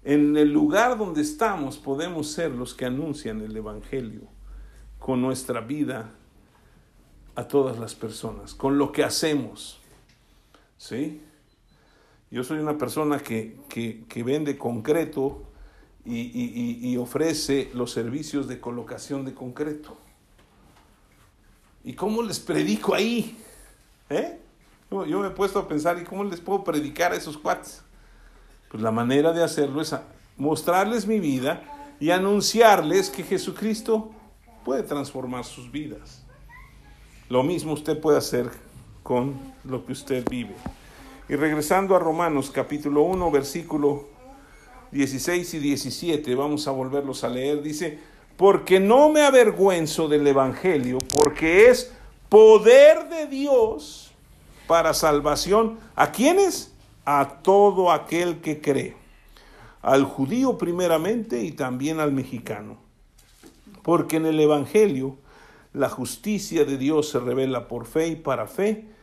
[0.02, 4.22] En el lugar donde estamos podemos ser los que anuncian el Evangelio
[4.98, 6.10] con nuestra vida
[7.34, 9.80] a todas las personas, con lo que hacemos.
[10.78, 11.22] ¿Sí?
[12.30, 13.56] Yo soy una persona que,
[14.24, 15.42] vende concreto
[16.04, 19.96] y, ofrece los servicios de colocación de concreto.
[21.84, 23.38] ¿Y cómo les predico ahí?
[24.10, 24.40] ¿Eh?
[24.90, 27.82] Yo, me he puesto a pensar, ¿y cómo les puedo predicar a esos cuates?
[28.70, 29.94] Pues la manera de hacerlo es
[30.36, 31.62] mostrarles mi vida
[32.00, 34.10] y anunciarles que Jesucristo
[34.64, 36.24] puede transformar sus vidas.
[37.28, 38.50] Lo mismo usted puede hacer
[39.04, 40.54] con lo que usted vive.
[41.28, 44.04] Y regresando a Romanos capítulo 1, versículo
[44.92, 47.98] 16 y 17, vamos a volverlos a leer, dice,
[48.36, 51.92] porque no me avergüenzo del Evangelio, porque es
[52.28, 54.12] poder de Dios
[54.68, 55.78] para salvación.
[55.96, 56.72] ¿A quiénes?
[57.04, 58.94] A todo aquel que cree.
[59.82, 62.76] Al judío primeramente y también al mexicano.
[63.82, 65.16] Porque en el Evangelio
[65.72, 68.95] la justicia de Dios se revela por fe y para fe,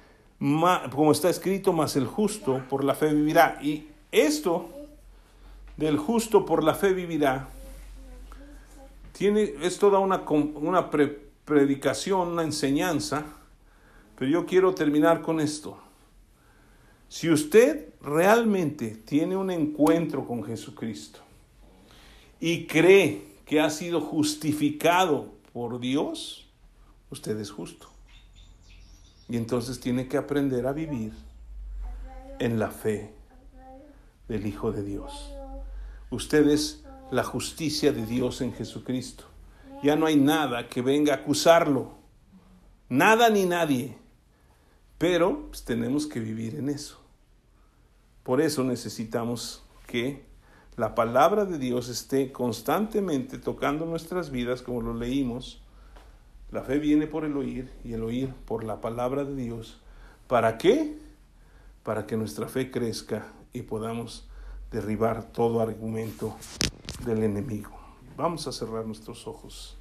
[0.91, 3.59] como está escrito, más el justo por la fe vivirá.
[3.61, 4.69] Y esto
[5.77, 7.47] del justo por la fe vivirá,
[9.13, 10.89] tiene, es toda una, una
[11.45, 13.23] predicación, una enseñanza,
[14.17, 15.77] pero yo quiero terminar con esto.
[17.07, 21.19] Si usted realmente tiene un encuentro con Jesucristo
[22.41, 26.49] y cree que ha sido justificado por Dios,
[27.11, 27.92] usted es justo.
[29.33, 31.11] Y entonces tiene que aprender a vivir
[32.37, 33.15] en la fe
[34.27, 35.33] del Hijo de Dios.
[36.11, 39.23] Usted es la justicia de Dios en Jesucristo.
[39.81, 41.93] Ya no hay nada que venga a acusarlo.
[42.89, 43.97] Nada ni nadie.
[44.99, 47.01] Pero pues, tenemos que vivir en eso.
[48.21, 50.27] Por eso necesitamos que
[50.77, 55.63] la palabra de Dios esté constantemente tocando nuestras vidas, como lo leímos.
[56.53, 59.81] La fe viene por el oír y el oír por la palabra de Dios.
[60.27, 60.95] ¿Para qué?
[61.81, 64.27] Para que nuestra fe crezca y podamos
[64.71, 66.37] derribar todo argumento
[67.07, 67.71] del enemigo.
[68.15, 69.75] Vamos a cerrar nuestros ojos.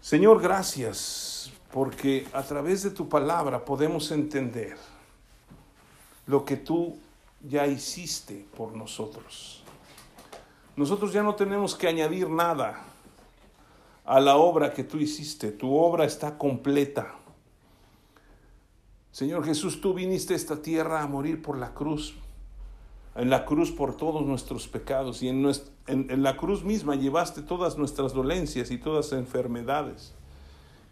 [0.00, 4.76] Señor, gracias porque a través de tu palabra podemos entender
[6.28, 6.96] lo que tú
[7.42, 9.64] ya hiciste por nosotros.
[10.76, 12.91] Nosotros ya no tenemos que añadir nada
[14.04, 15.52] a la obra que tú hiciste.
[15.52, 17.14] Tu obra está completa.
[19.10, 22.14] Señor Jesús, tú viniste a esta tierra a morir por la cruz
[23.14, 25.50] en la cruz por todos nuestros pecados y en,
[25.86, 30.14] en, la cruz misma llevaste todas nuestras dolencias y todas enfermedades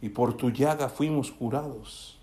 [0.03, 2.19] y por tu llaga fuimos curados.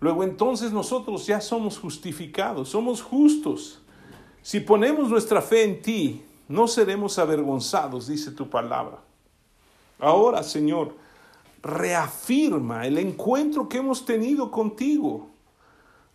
[0.00, 3.80] Luego entonces nosotros ya somos justificados, somos justos.
[4.42, 8.98] Si ponemos nuestra fe en ti, no seremos avergonzados, dice tu palabra.
[10.00, 10.94] Ahora, Señor,
[11.62, 15.28] reafirma el encuentro que hemos tenido contigo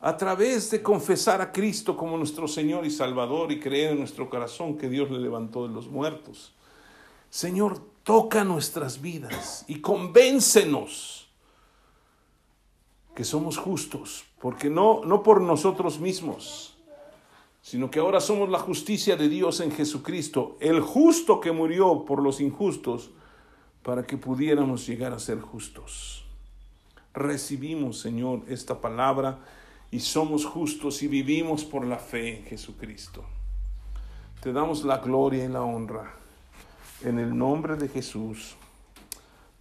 [0.01, 4.29] a través de confesar a Cristo como nuestro Señor y Salvador y creer en nuestro
[4.29, 6.53] corazón que Dios le levantó de los muertos.
[7.29, 11.29] Señor, toca nuestras vidas y convéncenos
[13.15, 16.77] que somos justos, porque no, no por nosotros mismos,
[17.61, 22.21] sino que ahora somos la justicia de Dios en Jesucristo, el justo que murió por
[22.21, 23.09] los injustos,
[23.85, 26.25] para que pudiéramos llegar a ser justos.
[27.13, 29.37] Recibimos, Señor, esta palabra
[29.91, 33.23] y somos justos y vivimos por la fe en Jesucristo.
[34.41, 36.15] Te damos la gloria y la honra
[37.03, 38.55] en el nombre de Jesús.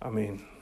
[0.01, 0.54] Amén.